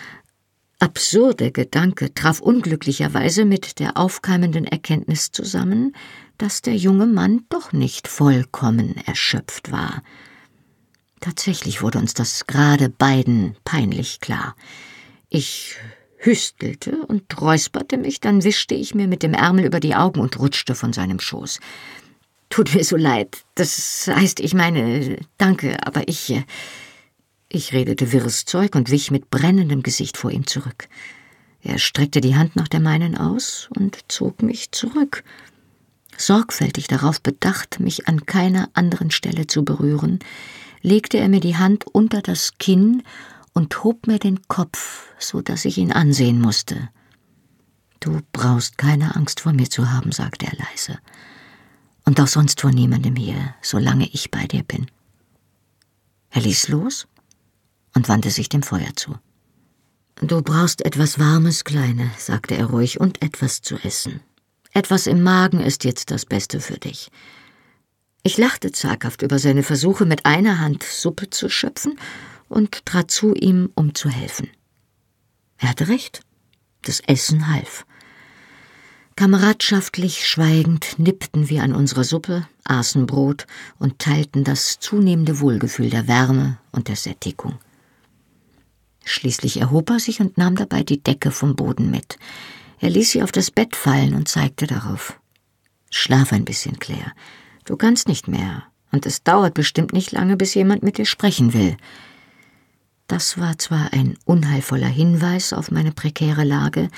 [0.78, 5.94] absurde Gedanke traf unglücklicherweise mit der aufkeimenden Erkenntnis zusammen,
[6.38, 10.02] dass der junge Mann doch nicht vollkommen erschöpft war.
[11.20, 14.56] Tatsächlich wurde uns das gerade beiden peinlich klar.
[15.30, 15.76] Ich
[16.18, 20.38] hüstelte und räusperte mich, dann wischte ich mir mit dem Ärmel über die Augen und
[20.38, 21.60] rutschte von seinem Schoß.
[22.50, 23.44] Tut mir so leid.
[23.54, 26.44] Das heißt, ich meine, danke, aber ich.
[27.54, 30.88] Ich redete wirres Zeug und wich mit brennendem Gesicht vor ihm zurück.
[31.62, 35.22] Er streckte die Hand nach der meinen aus und zog mich zurück.
[36.16, 40.18] Sorgfältig darauf bedacht, mich an keiner anderen Stelle zu berühren,
[40.82, 43.04] legte er mir die Hand unter das Kinn
[43.52, 46.88] und hob mir den Kopf, so dass ich ihn ansehen musste.
[48.00, 50.98] Du brauchst keine Angst vor mir zu haben, sagte er leise.
[52.04, 54.90] Und auch sonst vor niemandem hier, solange ich bei dir bin.
[56.30, 57.06] Er ließ los
[57.94, 59.18] und wandte sich dem Feuer zu.
[60.16, 64.20] Du brauchst etwas Warmes, Kleine, sagte er ruhig, und etwas zu essen.
[64.72, 67.10] Etwas im Magen ist jetzt das Beste für dich.
[68.22, 71.98] Ich lachte zaghaft über seine Versuche, mit einer Hand Suppe zu schöpfen
[72.48, 74.48] und trat zu ihm, um zu helfen.
[75.58, 76.20] Er hatte recht.
[76.82, 77.86] Das Essen half.
[79.16, 83.46] Kameradschaftlich schweigend nippten wir an unserer Suppe, aßen Brot
[83.78, 87.58] und teilten das zunehmende Wohlgefühl der Wärme und der Sättigung.
[89.04, 92.18] Schließlich erhob er sich und nahm dabei die Decke vom Boden mit.
[92.80, 95.18] Er ließ sie auf das Bett fallen und zeigte darauf.
[95.90, 97.12] Schlaf ein bisschen, Claire.
[97.64, 101.52] Du kannst nicht mehr, und es dauert bestimmt nicht lange, bis jemand mit dir sprechen
[101.52, 101.76] will.
[103.06, 106.88] Das war zwar ein unheilvoller Hinweis auf meine prekäre Lage,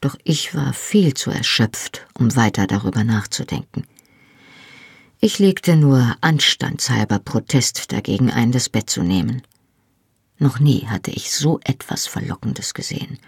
[0.00, 3.84] doch ich war viel zu erschöpft, um weiter darüber nachzudenken.
[5.20, 9.42] Ich legte nur anstandshalber Protest dagegen ein, das Bett zu nehmen.
[10.38, 13.18] Noch nie hatte ich so etwas Verlockendes gesehen.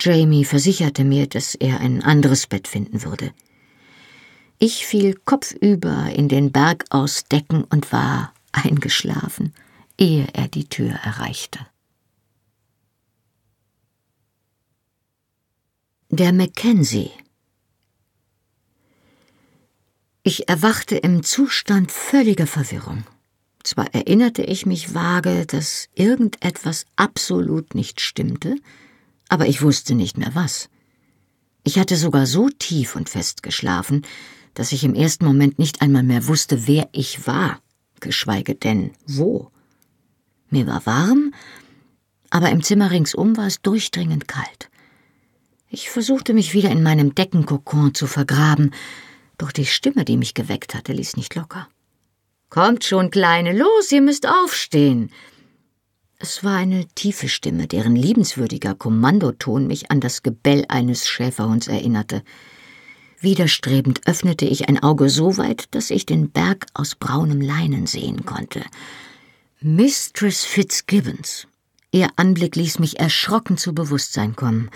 [0.00, 3.32] Jamie versicherte mir, dass er ein anderes Bett finden würde.
[4.58, 9.52] Ich fiel kopfüber in den Berg aus Decken und war eingeschlafen,
[9.98, 11.66] ehe er die Tür erreichte.
[16.10, 17.10] Der Mackenzie
[20.22, 23.04] Ich erwachte im Zustand völliger Verwirrung.
[23.62, 28.56] Zwar erinnerte ich mich vage, dass irgendetwas absolut nicht stimmte,
[29.28, 30.68] aber ich wusste nicht mehr was.
[31.62, 34.06] Ich hatte sogar so tief und fest geschlafen,
[34.54, 37.60] dass ich im ersten Moment nicht einmal mehr wusste, wer ich war,
[38.00, 39.50] geschweige denn wo.
[40.48, 41.34] Mir war warm,
[42.30, 44.70] aber im Zimmer ringsum war es durchdringend kalt.
[45.68, 48.72] Ich versuchte mich wieder in meinem Deckenkokon zu vergraben,
[49.38, 51.68] doch die Stimme, die mich geweckt hatte, ließ nicht locker.
[52.50, 55.10] Kommt schon, Kleine, los, ihr müsst aufstehen.
[56.18, 62.24] Es war eine tiefe Stimme, deren liebenswürdiger Kommandoton mich an das Gebell eines Schäferhunds erinnerte.
[63.20, 68.26] Widerstrebend öffnete ich ein Auge so weit, dass ich den Berg aus braunem Leinen sehen
[68.26, 68.64] konnte.
[69.60, 71.46] Mistress Fitzgibbons.
[71.92, 74.70] Ihr Anblick ließ mich erschrocken zu Bewusstsein kommen,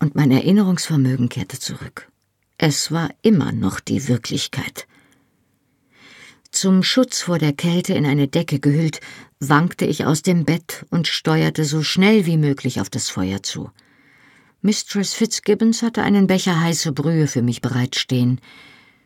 [0.00, 2.08] und mein Erinnerungsvermögen kehrte zurück.
[2.58, 4.88] Es war immer noch die Wirklichkeit.
[6.52, 9.00] Zum Schutz vor der Kälte in eine Decke gehüllt,
[9.38, 13.70] wankte ich aus dem Bett und steuerte so schnell wie möglich auf das Feuer zu.
[14.60, 18.40] Mistress Fitzgibbons hatte einen Becher heiße Brühe für mich bereitstehen.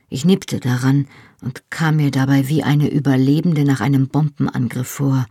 [0.09, 1.07] Ich nippte daran
[1.43, 5.27] und kam mir dabei wie eine Überlebende nach einem Bombenangriff vor,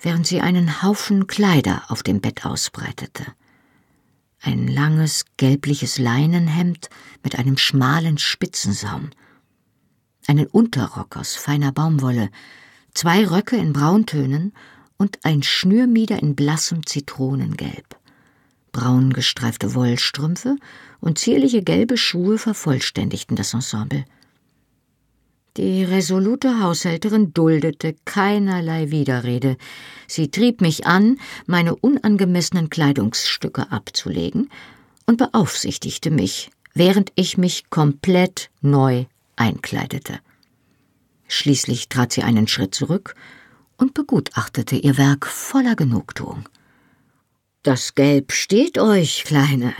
[0.00, 3.24] während sie einen Haufen Kleider auf dem Bett ausbreitete.
[4.42, 6.90] Ein langes, gelbliches Leinenhemd
[7.22, 9.10] mit einem schmalen Spitzensaum,
[10.30, 12.30] einen Unterrock aus feiner Baumwolle,
[12.94, 14.52] zwei Röcke in Brauntönen
[14.96, 18.00] und ein Schnürmieder in blassem Zitronengelb
[18.72, 20.56] braun gestreifte Wollstrümpfe
[21.00, 24.04] und zierliche gelbe Schuhe vervollständigten das Ensemble.
[25.56, 29.56] Die resolute Haushälterin duldete keinerlei Widerrede.
[30.06, 34.48] Sie trieb mich an, meine unangemessenen Kleidungsstücke abzulegen
[35.06, 39.06] und beaufsichtigte mich, während ich mich komplett neu
[39.40, 40.20] einkleidete.
[41.26, 43.14] Schließlich trat sie einen Schritt zurück
[43.76, 46.48] und begutachtete ihr Werk voller Genugtuung.
[47.62, 49.74] Das Gelb steht euch, Kleine.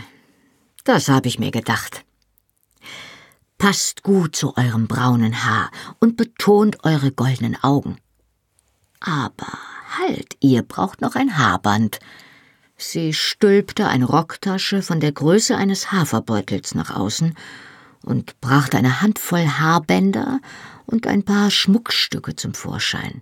[0.83, 2.03] Das habe ich mir gedacht.
[3.57, 7.97] Passt gut zu eurem braunen Haar und betont eure goldenen Augen.
[8.99, 9.59] Aber
[9.99, 11.99] halt, ihr braucht noch ein Haarband.
[12.77, 17.35] Sie stülpte eine Rocktasche von der Größe eines Haferbeutels nach außen
[18.03, 20.39] und brachte eine Handvoll Haarbänder
[20.85, 23.21] und ein paar Schmuckstücke zum Vorschein.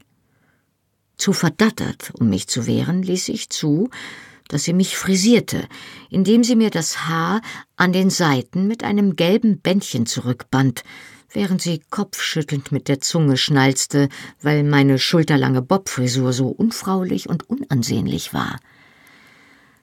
[1.18, 3.90] Zu verdattert, um mich zu wehren, ließ ich zu,
[4.48, 5.68] dass sie mich frisierte,
[6.10, 7.42] indem sie mir das Haar
[7.76, 10.84] an den Seiten mit einem gelben Bändchen zurückband,
[11.32, 14.10] während sie kopfschüttelnd mit der Zunge schnalzte,
[14.42, 18.60] weil meine schulterlange Bobfrisur so unfraulich und unansehnlich war.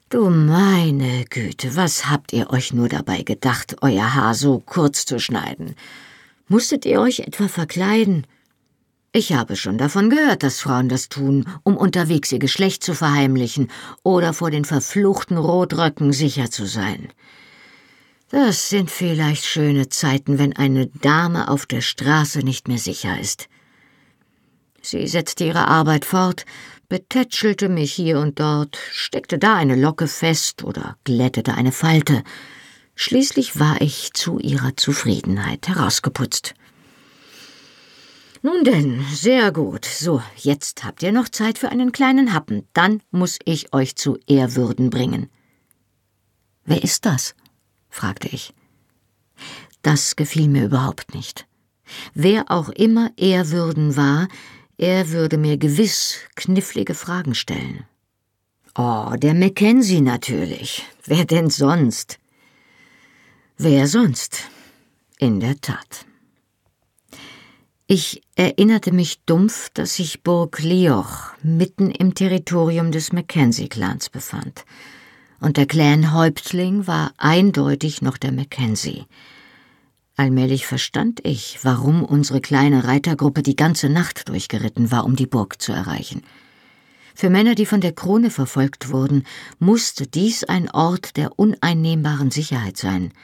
[0.09, 5.19] Du meine Güte, was habt ihr euch nur dabei gedacht, euer Haar so kurz zu
[5.19, 5.75] schneiden?
[6.47, 8.25] Musstet ihr euch etwa verkleiden?
[9.11, 13.69] Ich habe schon davon gehört, dass Frauen das tun, um unterwegs ihr Geschlecht zu verheimlichen
[14.01, 17.09] oder vor den verfluchten Rotröcken sicher zu sein.
[18.29, 23.49] Das sind vielleicht schöne Zeiten, wenn eine Dame auf der Straße nicht mehr sicher ist.
[24.81, 26.45] Sie setzte ihre Arbeit fort,
[26.89, 32.23] betätschelte mich hier und dort, steckte da eine Locke fest oder glättete eine Falte.
[32.95, 36.53] Schließlich war ich zu ihrer Zufriedenheit herausgeputzt.
[38.41, 39.85] Nun denn, sehr gut.
[39.85, 42.67] So, jetzt habt ihr noch Zeit für einen kleinen Happen.
[42.73, 45.29] Dann muss ich euch zu Ehrwürden bringen.
[46.65, 47.35] Wer ist das?
[47.89, 48.53] fragte ich.
[49.81, 51.47] Das gefiel mir überhaupt nicht.
[52.13, 54.27] Wer auch immer Ehrwürden war,
[54.77, 57.85] er würde mir gewiss knifflige Fragen stellen.
[58.75, 60.83] Oh, der Mackenzie natürlich.
[61.05, 62.19] Wer denn sonst?
[63.57, 64.49] Wer sonst?
[65.17, 66.05] In der Tat.
[67.87, 74.65] Ich erinnerte mich dumpf, dass sich Burg Leoch mitten im Territorium des Mackenzie-Clans befand.
[75.39, 79.05] Und der Clan-Häuptling war eindeutig noch der Mackenzie.
[80.17, 85.61] Allmählich verstand ich, warum unsere kleine Reitergruppe die ganze Nacht durchgeritten war, um die Burg
[85.61, 86.23] zu erreichen.
[87.15, 89.23] Für Männer, die von der Krone verfolgt wurden,
[89.59, 93.13] musste dies ein Ort der uneinnehmbaren Sicherheit sein–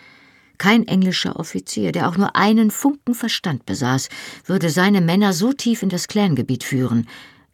[0.57, 4.07] kein englischer Offizier, der auch nur einen Funken Verstand besaß,
[4.45, 7.07] würde seine Männer so tief in das Clangebiet führen.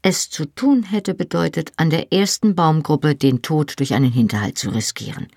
[0.03, 4.69] Es zu tun hätte bedeutet, an der ersten Baumgruppe den Tod durch einen Hinterhalt zu
[4.69, 5.27] riskieren.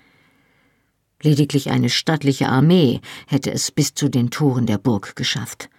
[1.23, 5.69] Lediglich eine stattliche Armee hätte es bis zu den Toren der Burg geschafft.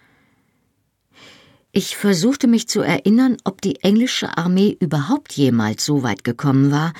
[1.71, 6.93] Ich versuchte mich zu erinnern, ob die englische Armee überhaupt jemals so weit gekommen war,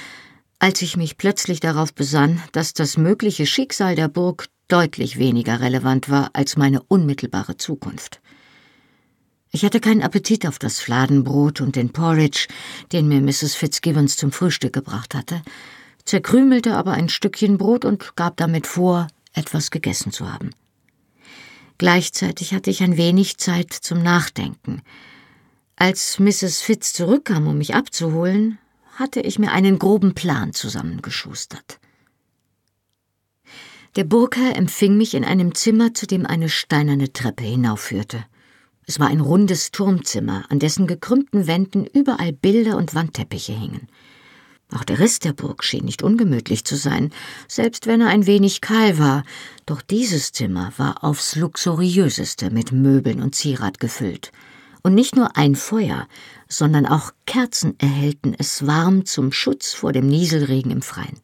[0.60, 6.10] als ich mich plötzlich darauf besann, dass das mögliche Schicksal der Burg deutlich weniger relevant
[6.10, 8.22] war als meine unmittelbare Zukunft.
[9.52, 12.48] Ich hatte keinen Appetit auf das Fladenbrot und den Porridge,
[12.92, 13.56] den mir Mrs.
[13.56, 15.42] Fitzgibbons zum Frühstück gebracht hatte,
[16.06, 20.52] zerkrümelte aber ein Stückchen Brot und gab damit vor, etwas gegessen zu haben.
[21.78, 24.82] Gleichzeitig hatte ich ein wenig Zeit zum Nachdenken.
[25.76, 26.62] Als Mrs.
[26.62, 28.60] Fitz zurückkam, um mich abzuholen,
[28.96, 31.80] hatte ich mir einen groben Plan zusammengeschustert.
[33.98, 38.26] Der Burgherr empfing mich in einem Zimmer, zu dem eine steinerne Treppe hinaufführte.
[38.86, 43.88] Es war ein rundes Turmzimmer, an dessen gekrümmten Wänden überall Bilder und Wandteppiche hingen.
[44.74, 47.12] Auch der Rest der Burg schien nicht ungemütlich zu sein,
[47.48, 49.24] selbst wenn er ein wenig kahl war,
[49.66, 54.32] Doch dieses Zimmer war aufs luxuriöseste mit Möbeln und Zierat gefüllt.
[54.84, 56.08] Und nicht nur ein Feuer,
[56.48, 61.20] sondern auch Kerzen erhellten es warm zum Schutz vor dem Nieselregen im Freien.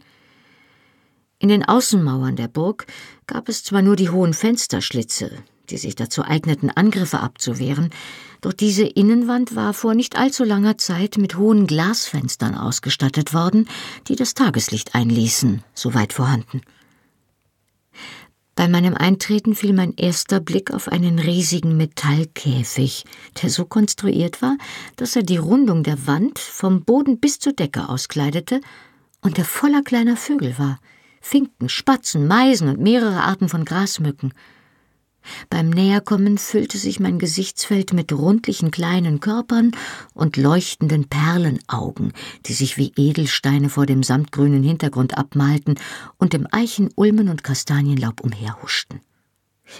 [1.37, 2.87] In den Außenmauern der Burg
[3.27, 5.31] gab es zwar nur die hohen Fensterschlitze,
[5.69, 7.91] die sich dazu eigneten, Angriffe abzuwehren,
[8.41, 13.67] doch diese Innenwand war vor nicht allzu langer Zeit mit hohen Glasfenstern ausgestattet worden,
[14.07, 16.61] die das Tageslicht einließen, soweit vorhanden.
[18.55, 23.05] Bei meinem Eintreten fiel mein erster Blick auf einen riesigen Metallkäfig,
[23.41, 24.57] der so konstruiert war,
[24.97, 28.59] dass er die Rundung der Wand vom Boden bis zur Decke auskleidete
[29.21, 30.79] und der voller kleiner Vögel war.
[31.21, 34.33] Finken, Spatzen, Meisen und mehrere Arten von Grasmücken.
[35.49, 39.71] Beim Näherkommen füllte sich mein Gesichtsfeld mit rundlichen kleinen Körpern
[40.13, 42.13] und leuchtenden Perlenaugen,
[42.45, 45.75] die sich wie Edelsteine vor dem samtgrünen Hintergrund abmalten
[46.17, 49.01] und im Eichenulmen und Kastanienlaub umherhuschten.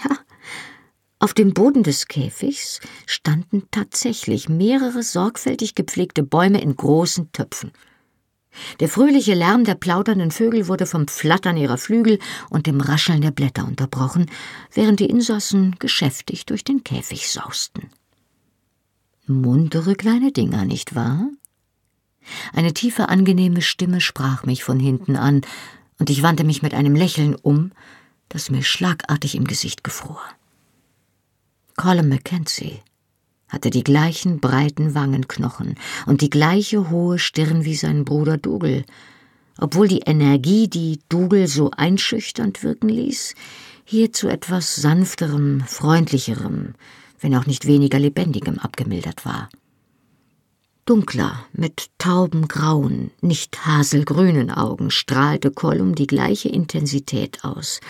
[0.04, 0.16] Ja,
[1.18, 7.70] auf dem Boden des Käfigs standen tatsächlich mehrere sorgfältig gepflegte Bäume in großen Töpfen.
[8.80, 12.18] Der fröhliche Lärm der plaudernden Vögel wurde vom Flattern ihrer Flügel
[12.50, 14.26] und dem Rascheln der Blätter unterbrochen,
[14.72, 17.90] während die Insassen geschäftig durch den Käfig sausten.
[19.26, 21.28] Muntere kleine Dinger, nicht wahr?
[22.52, 25.42] Eine tiefe, angenehme Stimme sprach mich von hinten an,
[25.98, 27.72] und ich wandte mich mit einem Lächeln um,
[28.28, 30.20] das mir schlagartig im Gesicht gefror.
[31.76, 32.80] Colin Mackenzie
[33.52, 35.76] hatte die gleichen breiten Wangenknochen
[36.06, 38.84] und die gleiche hohe Stirn wie sein Bruder Dougal,
[39.58, 43.34] obwohl die Energie, die Dougal so einschüchternd wirken ließ,
[43.84, 46.74] hier zu etwas sanfterem, freundlicherem,
[47.20, 49.50] wenn auch nicht weniger lebendigem abgemildert war.
[50.86, 57.80] Dunkler, mit tauben grauen, nicht haselgrünen Augen strahlte Kollum die gleiche Intensität aus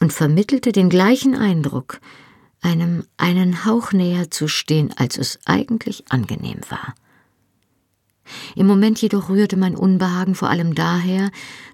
[0.00, 2.00] und vermittelte den gleichen Eindruck,
[2.64, 6.94] einem einen Hauch näher zu stehen, als es eigentlich angenehm war.
[8.56, 11.30] Im Moment jedoch rührte mein Unbehagen vor allem daher,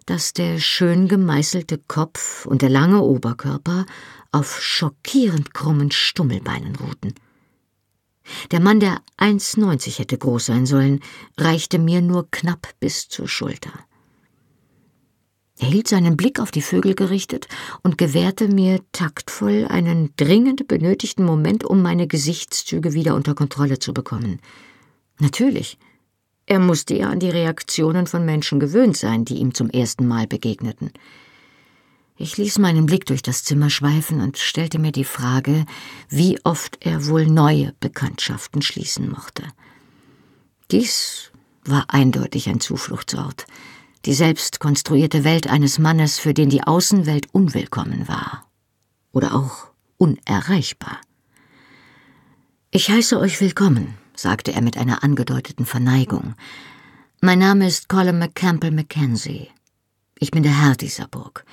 [0.07, 3.86] dass der schön gemeißelte Kopf und der lange Oberkörper
[4.32, 7.14] auf schockierend krummen Stummelbeinen ruhten.
[8.51, 11.01] Der Mann, der 1,90 hätte groß sein sollen,
[11.36, 13.72] reichte mir nur knapp bis zur Schulter.
[15.61, 17.47] Er hielt seinen Blick auf die Vögel gerichtet
[17.83, 23.93] und gewährte mir taktvoll einen dringend benötigten Moment, um meine Gesichtszüge wieder unter Kontrolle zu
[23.93, 24.41] bekommen.
[25.19, 25.77] Natürlich.
[26.47, 30.27] Er musste ja an die Reaktionen von Menschen gewöhnt sein, die ihm zum ersten Mal
[30.27, 30.93] begegneten.
[32.17, 35.67] Ich ließ meinen Blick durch das Zimmer schweifen und stellte mir die Frage,
[36.09, 39.43] wie oft er wohl neue Bekanntschaften schließen mochte.
[40.71, 41.33] Dies
[41.67, 43.45] war eindeutig ein Zufluchtsort
[44.07, 48.51] die selbst konstruierte Welt eines Mannes, für den die Außenwelt unwillkommen war
[49.13, 50.99] oder auch unerreichbar.
[52.71, 56.35] Ich heiße euch willkommen, sagte er mit einer angedeuteten Verneigung.
[57.21, 59.49] Mein Name ist Colin McCampbell Mackenzie.
[60.19, 61.45] Ich bin der Herr dieser Burg.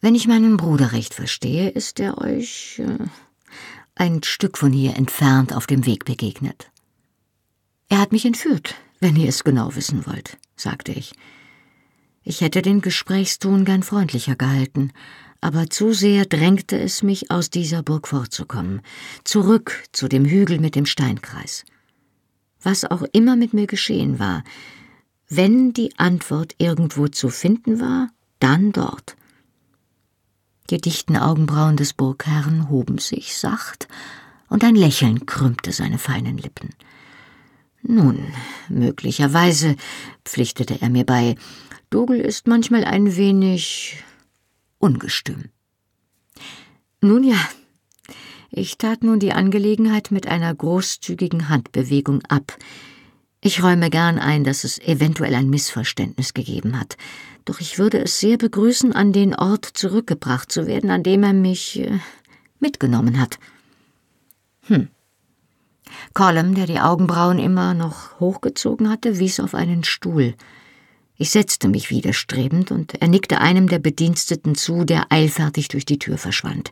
[0.00, 3.06] Wenn ich meinen Bruder recht verstehe, ist er euch äh,
[3.94, 6.70] ein Stück von hier entfernt auf dem Weg begegnet.
[7.88, 11.12] Er hat mich entführt, wenn ihr es genau wissen wollt sagte ich.
[12.22, 14.92] Ich hätte den Gesprächston gern freundlicher gehalten,
[15.40, 18.82] aber zu sehr drängte es mich, aus dieser Burg fortzukommen,
[19.24, 21.64] zurück zu dem Hügel mit dem Steinkreis.
[22.60, 24.42] Was auch immer mit mir geschehen war,
[25.28, 29.16] wenn die Antwort irgendwo zu finden war, dann dort.
[30.70, 33.88] Die dichten Augenbrauen des Burgherrn hoben sich sacht,
[34.48, 36.70] und ein Lächeln krümmte seine feinen Lippen.
[37.90, 38.18] Nun,
[38.68, 39.74] möglicherweise,
[40.22, 41.36] pflichtete er mir bei,
[41.88, 44.04] Dougal ist manchmal ein wenig
[44.76, 45.44] ungestüm.
[47.00, 47.38] Nun ja,
[48.50, 52.58] ich tat nun die Angelegenheit mit einer großzügigen Handbewegung ab.
[53.40, 56.98] Ich räume gern ein, dass es eventuell ein Missverständnis gegeben hat,
[57.46, 61.32] doch ich würde es sehr begrüßen, an den Ort zurückgebracht zu werden, an dem er
[61.32, 62.00] mich äh,
[62.60, 63.38] mitgenommen hat.
[64.64, 64.88] Hm.
[66.14, 70.34] Colum, der die Augenbrauen immer noch hochgezogen hatte, wies auf einen Stuhl.
[71.16, 75.98] Ich setzte mich widerstrebend und er nickte einem der Bediensteten zu, der eilfertig durch die
[75.98, 76.70] Tür verschwand.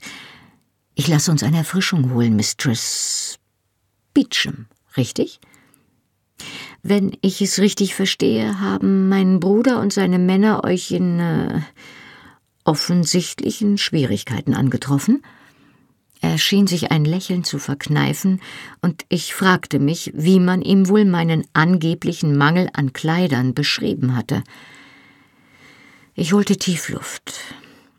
[0.95, 3.39] Ich lasse uns eine Erfrischung holen, Mistress
[4.15, 5.41] Beecham, richtig?
[6.83, 11.61] Wenn ich es richtig verstehe, haben mein Bruder und seine Männer euch in äh,
[12.65, 15.23] offensichtlichen Schwierigkeiten angetroffen?
[16.27, 18.41] Er schien sich ein Lächeln zu verkneifen,
[18.83, 24.43] und ich fragte mich, wie man ihm wohl meinen angeblichen Mangel an Kleidern beschrieben hatte.
[26.17, 27.33] Ich holte Tiefluft.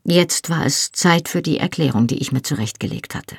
[0.03, 3.37] Jetzt war es Zeit für die Erklärung, die ich mir zurechtgelegt hatte.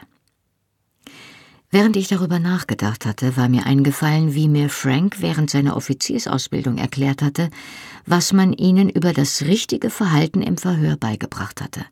[1.70, 7.20] Während ich darüber nachgedacht hatte, war mir eingefallen, wie mir Frank während seiner Offiziersausbildung erklärt
[7.20, 7.50] hatte,
[8.06, 11.84] was man ihnen über das richtige Verhalten im Verhör beigebracht hatte.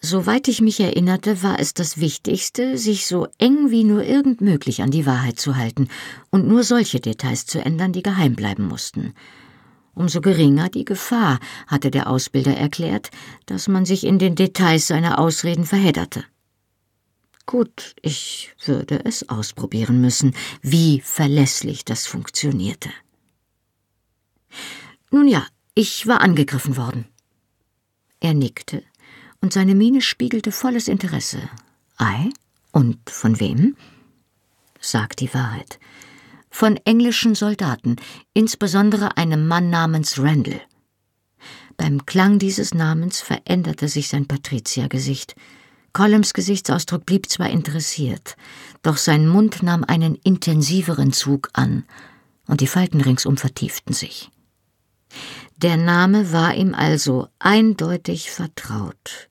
[0.00, 4.82] Soweit ich mich erinnerte, war es das Wichtigste, sich so eng wie nur irgend möglich
[4.82, 5.88] an die Wahrheit zu halten
[6.30, 9.14] und nur solche Details zu ändern, die geheim bleiben mussten.
[9.94, 13.10] Umso geringer die Gefahr, hatte der Ausbilder erklärt,
[13.46, 16.24] dass man sich in den Details seiner Ausreden verhedderte.
[17.46, 22.90] Gut, ich würde es ausprobieren müssen, wie verlässlich das funktionierte.
[25.10, 27.06] Nun ja, ich war angegriffen worden.
[28.20, 28.82] Er nickte,
[29.44, 31.38] und seine Miene spiegelte volles Interesse.
[31.98, 32.30] Ei?
[32.72, 33.76] Und von wem?
[34.80, 35.78] Sag die Wahrheit.
[36.48, 37.96] Von englischen Soldaten,
[38.32, 40.62] insbesondere einem Mann namens Randall.
[41.76, 45.34] Beim Klang dieses Namens veränderte sich sein Patriziergesicht.
[45.92, 48.36] Columns Gesichtsausdruck blieb zwar interessiert,
[48.80, 51.84] doch sein Mund nahm einen intensiveren Zug an,
[52.46, 54.30] und die Falten ringsum vertieften sich.
[55.58, 59.28] Der Name war ihm also eindeutig vertraut.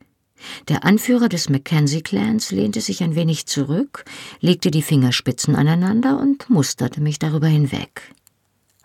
[0.67, 4.05] Der Anführer des Mackenzie-Clans lehnte sich ein wenig zurück,
[4.39, 8.13] legte die Fingerspitzen aneinander und musterte mich darüber hinweg.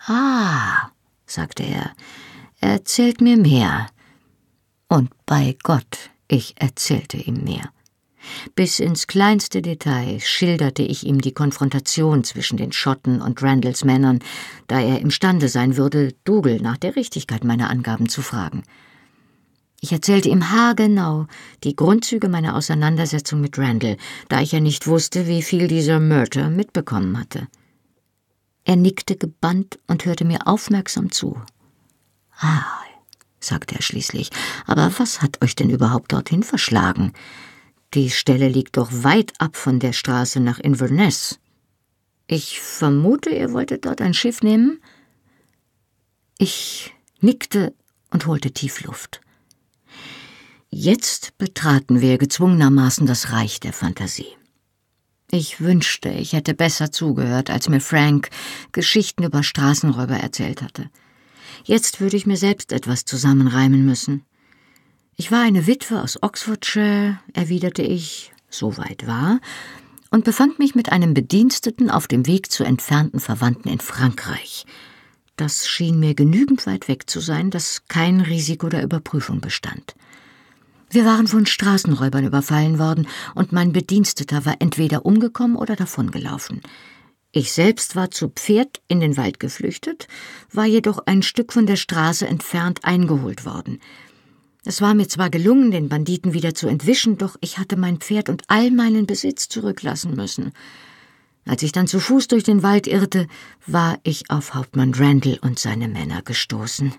[0.06, 0.90] Ah,
[1.26, 1.92] sagte er,
[2.61, 3.88] erzählt mir mehr.
[4.88, 7.70] Und bei Gott, ich erzählte ihm mehr.
[8.54, 14.20] Bis ins kleinste Detail schilderte ich ihm die Konfrontation zwischen den Schotten und Randalls Männern,
[14.66, 18.62] da er imstande sein würde, Dougal nach der Richtigkeit meiner Angaben zu fragen.
[19.80, 21.26] Ich erzählte ihm haargenau
[21.62, 23.96] die Grundzüge meiner Auseinandersetzung mit Randall,
[24.28, 27.46] da ich ja nicht wusste, wie viel dieser Murder mitbekommen hatte.
[28.64, 31.40] Er nickte gebannt und hörte mir aufmerksam zu.
[32.40, 32.64] Ah,
[33.40, 34.30] sagte er schließlich,
[34.66, 37.12] aber was hat euch denn überhaupt dorthin verschlagen?
[37.94, 41.38] Die Stelle liegt doch weit ab von der Straße nach Inverness.
[42.26, 44.80] Ich vermute, ihr wolltet dort ein Schiff nehmen?
[46.36, 47.74] Ich nickte
[48.10, 49.20] und holte tief Luft.
[50.70, 54.36] Jetzt betraten wir gezwungenermaßen das Reich der Fantasie.
[55.30, 58.28] Ich wünschte, ich hätte besser zugehört, als mir Frank
[58.72, 60.90] Geschichten über Straßenräuber erzählt hatte.
[61.64, 64.24] Jetzt würde ich mir selbst etwas zusammenreimen müssen.
[65.16, 69.40] Ich war eine Witwe aus Oxfordshire, erwiderte ich, soweit war,
[70.10, 74.64] und befand mich mit einem Bediensteten auf dem Weg zu entfernten Verwandten in Frankreich.
[75.36, 79.94] Das schien mir genügend weit weg zu sein, dass kein Risiko der Überprüfung bestand.
[80.91, 86.62] Wir waren von Straßenräubern überfallen worden, und mein Bediensteter war entweder umgekommen oder davongelaufen.
[87.30, 90.09] Ich selbst war zu Pferd in den Wald geflüchtet,
[90.51, 93.80] war jedoch ein Stück von der Straße entfernt eingeholt worden.
[94.64, 98.30] Es war mir zwar gelungen, den Banditen wieder zu entwischen, doch ich hatte mein Pferd
[98.30, 100.53] und all meinen Besitz zurücklassen müssen.
[101.47, 103.26] Als ich dann zu Fuß durch den Wald irrte,
[103.66, 106.95] war ich auf Hauptmann Randall und seine Männer gestoßen.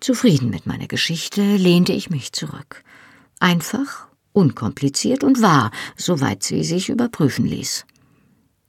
[0.00, 2.82] Zufrieden mit meiner Geschichte lehnte ich mich zurück.
[3.38, 7.84] Einfach, unkompliziert und wahr, soweit sie sich überprüfen ließ.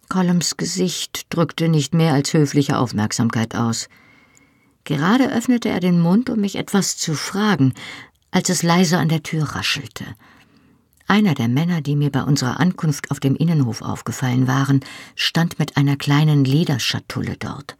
[0.09, 3.88] Columns Gesicht drückte nicht mehr als höfliche Aufmerksamkeit aus.
[4.84, 7.73] Gerade öffnete er den Mund, um mich etwas zu fragen,
[8.32, 10.03] als es leise an der Tür raschelte.
[11.07, 14.82] Einer der Männer, die mir bei unserer Ankunft auf dem Innenhof aufgefallen waren,
[15.15, 17.77] stand mit einer kleinen Lederschatulle dort.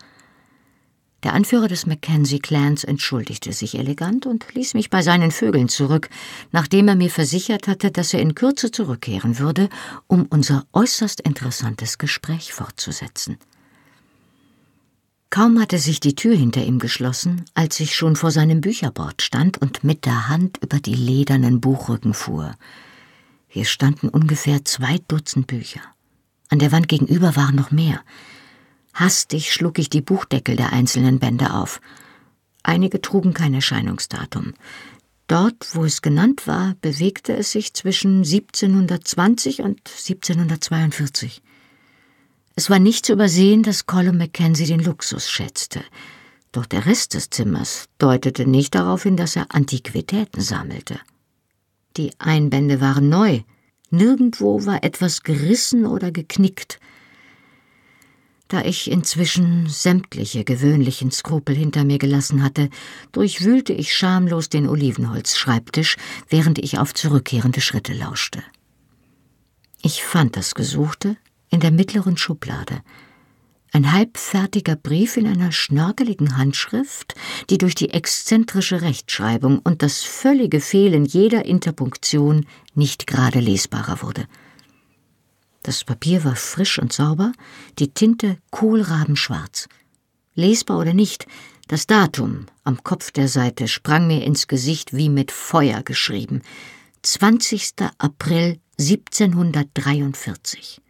[1.24, 6.10] Der Anführer des Mackenzie-Clans entschuldigte sich elegant und ließ mich bei seinen Vögeln zurück,
[6.52, 9.70] nachdem er mir versichert hatte, dass er in Kürze zurückkehren würde,
[10.08, 13.38] um unser äußerst interessantes Gespräch fortzusetzen.
[15.30, 19.60] Kaum hatte sich die Tür hinter ihm geschlossen, als ich schon vor seinem Bücherbord stand
[19.60, 22.56] und mit der Hand über die ledernen Buchrücken fuhr.
[23.48, 25.82] Hier standen ungefähr zwei Dutzend Bücher.
[26.50, 28.02] An der Wand gegenüber waren noch mehr.
[28.94, 31.82] Hastig schlug ich die Buchdeckel der einzelnen Bände auf.
[32.64, 34.54] Einige trugen kein Erscheinungsdatum.
[35.28, 41.42] Dort, wo es genannt war, bewegte es sich zwischen 1720 und 1742.
[42.56, 45.82] Es war nicht zu übersehen, dass Colin Mackenzie den Luxus schätzte.
[46.52, 51.00] Doch der Rest des Zimmers deutete nicht darauf hin, dass er Antiquitäten sammelte.
[51.96, 53.42] Die Einbände waren neu.
[53.90, 56.80] Nirgendwo war etwas gerissen oder geknickt.
[58.52, 62.70] Da ich inzwischen sämtliche gewöhnlichen Skrupel hinter mir gelassen hatte,
[63.14, 65.96] durchwühlte ich schamlos den Olivenholzschreibtisch,
[66.28, 68.44] während ich auf zurückkehrende Schritte lauschte.
[69.82, 71.16] Ich fand das Gesuchte
[71.50, 72.82] in der mittleren Schublade.
[73.72, 77.16] Ein halbfertiger Brief in einer schnörkeligen Handschrift,
[77.50, 82.46] die durch die exzentrische Rechtschreibung und das völlige Fehlen jeder Interpunktion
[82.76, 84.26] nicht gerade lesbarer wurde.
[85.64, 87.34] Das Papier war frisch und sauber,
[87.78, 89.68] die Tinte kohlrabenschwarz.
[90.34, 91.28] Lesbar oder nicht,
[91.68, 96.42] das Datum am Kopf der Seite sprang mir ins Gesicht wie mit Feuer geschrieben.
[97.04, 97.74] 20.
[97.98, 100.82] April 1743.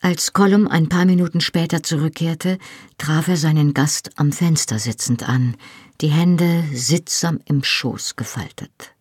[0.00, 2.58] Als Colum ein paar Minuten später zurückkehrte,
[2.98, 5.56] traf er seinen Gast am Fenster sitzend an,
[6.00, 8.94] die Hände sittsam im Schoß gefaltet.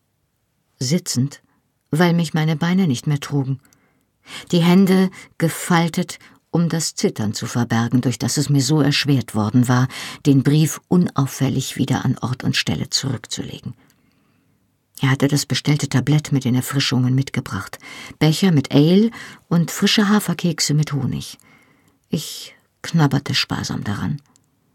[0.79, 1.41] Sitzend,
[1.99, 3.59] weil mich meine Beine nicht mehr trugen.
[4.51, 6.19] Die Hände gefaltet,
[6.51, 9.87] um das Zittern zu verbergen, durch das es mir so erschwert worden war,
[10.25, 13.73] den Brief unauffällig wieder an Ort und Stelle zurückzulegen.
[15.01, 17.77] Er hatte das bestellte Tablett mit den Erfrischungen mitgebracht,
[18.19, 19.11] Becher mit Ale
[19.49, 21.37] und frische Haferkekse mit Honig.
[22.09, 24.21] Ich knabberte sparsam daran.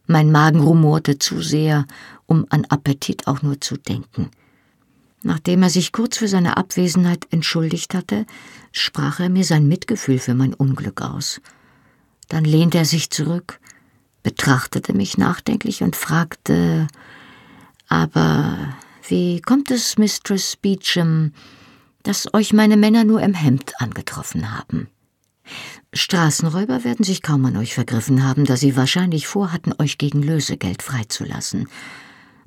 [0.06, 1.86] Mein Magen rumorte zu sehr,
[2.26, 4.30] um an Appetit auch nur zu denken.
[5.22, 8.26] Nachdem er sich kurz für seine Abwesenheit entschuldigt hatte,
[8.72, 11.40] sprach er mir sein Mitgefühl für mein Unglück aus.
[12.28, 13.60] Dann lehnte er sich zurück,
[14.22, 16.88] betrachtete mich nachdenklich und fragte
[17.88, 18.56] Aber
[19.08, 21.32] wie kommt es, Mistress Beecham,
[22.02, 24.88] dass euch meine Männer nur im Hemd angetroffen haben?
[25.92, 30.82] Straßenräuber werden sich kaum an euch vergriffen haben, da sie wahrscheinlich vorhatten, euch gegen Lösegeld
[30.82, 31.68] freizulassen.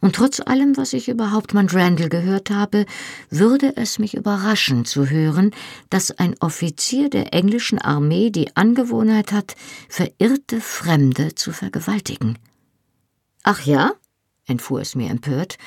[0.03, 2.85] Und trotz allem, was ich über Hauptmann Randall gehört habe,
[3.29, 5.51] würde es mich überraschen zu hören,
[5.89, 9.55] dass ein Offizier der englischen Armee die Angewohnheit hat,
[9.87, 12.37] verirrte Fremde zu vergewaltigen.
[13.43, 13.93] Ach ja?
[14.45, 15.57] entfuhr es mir empört,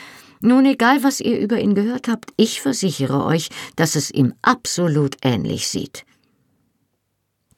[0.43, 5.17] nun, egal, was ihr über ihn gehört habt, ich versichere euch, dass es ihm absolut
[5.23, 6.05] ähnlich sieht.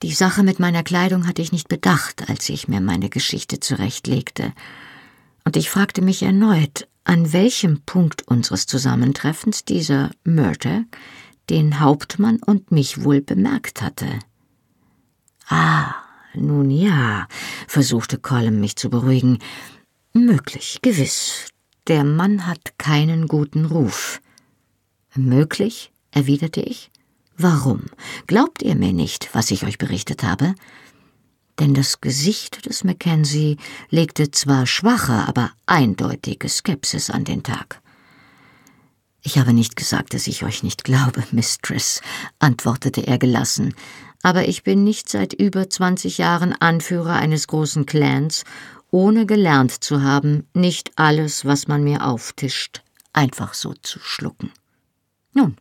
[0.05, 4.53] Die Sache mit meiner Kleidung hatte ich nicht bedacht, als ich mir meine Geschichte zurechtlegte.
[5.49, 10.85] Und ich fragte mich erneut, an welchem Punkt unseres Zusammentreffens dieser Murder
[11.49, 14.19] den Hauptmann und mich wohl bemerkt hatte.
[15.49, 15.95] Ah,
[16.35, 17.27] nun ja,
[17.67, 19.39] versuchte Colm mich zu beruhigen.
[20.13, 21.49] Möglich, gewiss.
[21.87, 24.21] Der Mann hat keinen guten Ruf.
[25.15, 26.91] Möglich, erwiderte ich.
[27.39, 27.87] Warum?
[28.27, 30.55] Glaubt ihr mir nicht, was ich euch berichtet habe?
[31.59, 33.57] Denn das Gesicht des Mackenzie
[33.91, 37.81] legte zwar schwache, aber eindeutige Skepsis an den Tag.
[39.23, 42.01] Ich habe nicht gesagt, dass ich euch nicht glaube, Mistress,
[42.39, 43.75] antwortete er gelassen,
[44.23, 48.45] aber ich bin nicht seit über zwanzig Jahren Anführer eines großen Clans
[48.91, 52.83] ohne gelernt zu haben, nicht alles, was man mir auftischt,
[53.13, 54.51] einfach so zu schlucken.
[55.35, 55.57] Nun,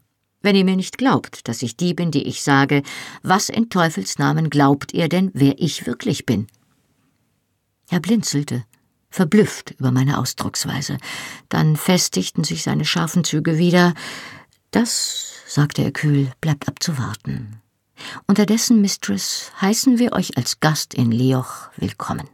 [0.48, 2.82] wenn ihr mir nicht glaubt, dass ich die bin, die ich sage,
[3.22, 6.48] was in Teufels Namen glaubt ihr denn, wer ich wirklich bin?
[7.90, 8.64] Er blinzelte,
[9.10, 11.00] verblüfft über meine Ausdrucksweise.
[11.50, 13.94] Dann festigten sich seine scharfen Züge wieder.
[14.72, 17.62] Das, sagte er kühl, bleibt abzuwarten.
[18.26, 22.30] Unterdessen, Mistress, heißen wir euch als Gast in Leoch willkommen.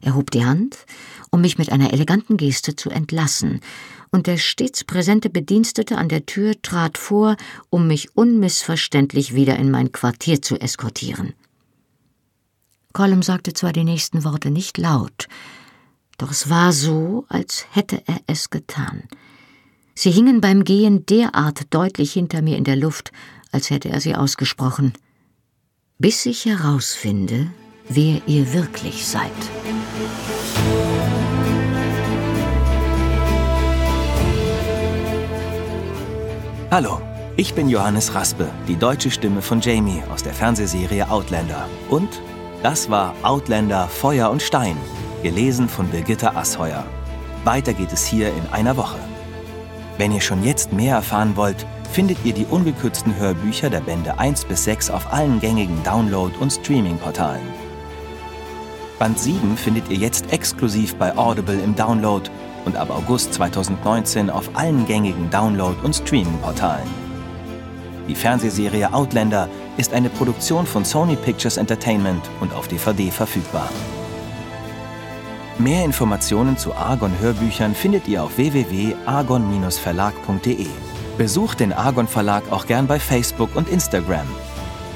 [0.00, 0.86] Er hob die Hand,
[1.32, 3.62] um mich mit einer eleganten Geste zu entlassen,
[4.10, 7.36] und der stets präsente Bedienstete an der Tür trat vor,
[7.70, 11.34] um mich unmissverständlich wieder in mein Quartier zu eskortieren.
[12.92, 15.28] Colum sagte zwar die nächsten Worte nicht laut,
[16.18, 19.04] doch es war so, als hätte er es getan.
[19.94, 23.12] Sie hingen beim Gehen derart deutlich hinter mir in der Luft,
[23.52, 24.92] als hätte er sie ausgesprochen.
[25.98, 27.50] Bis ich herausfinde,
[27.88, 29.30] wer ihr wirklich seid.
[36.72, 37.00] Hallo,
[37.36, 41.68] ich bin Johannes Raspe, die deutsche Stimme von Jamie aus der Fernsehserie Outlander.
[41.88, 42.22] Und
[42.62, 44.76] das war Outlander Feuer und Stein,
[45.24, 46.84] gelesen von Birgitta Asheuer.
[47.42, 49.00] Weiter geht es hier in einer Woche.
[49.98, 54.44] Wenn ihr schon jetzt mehr erfahren wollt, findet ihr die ungekürzten Hörbücher der Bände 1
[54.44, 57.42] bis 6 auf allen gängigen Download- und Streaming-Portalen.
[59.00, 62.30] Band 7 findet ihr jetzt exklusiv bei Audible im Download
[62.64, 66.88] und ab August 2019 auf allen gängigen Download- und Streaming-Portalen.
[68.08, 73.68] Die Fernsehserie Outlander ist eine Produktion von Sony Pictures Entertainment und auf DVD verfügbar.
[75.58, 80.66] Mehr Informationen zu Argon Hörbüchern findet ihr auf www.argon-verlag.de.
[81.18, 84.26] Besucht den Argon Verlag auch gern bei Facebook und Instagram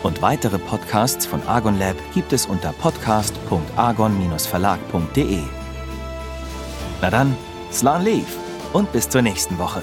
[0.04, 5.42] und weitere Podcasts von Argon Lab gibt es unter podcast.argon-verlag.de.
[7.00, 7.36] Na dann,
[7.74, 8.38] Slan Leaf
[8.72, 9.82] und bis zur nächsten Woche.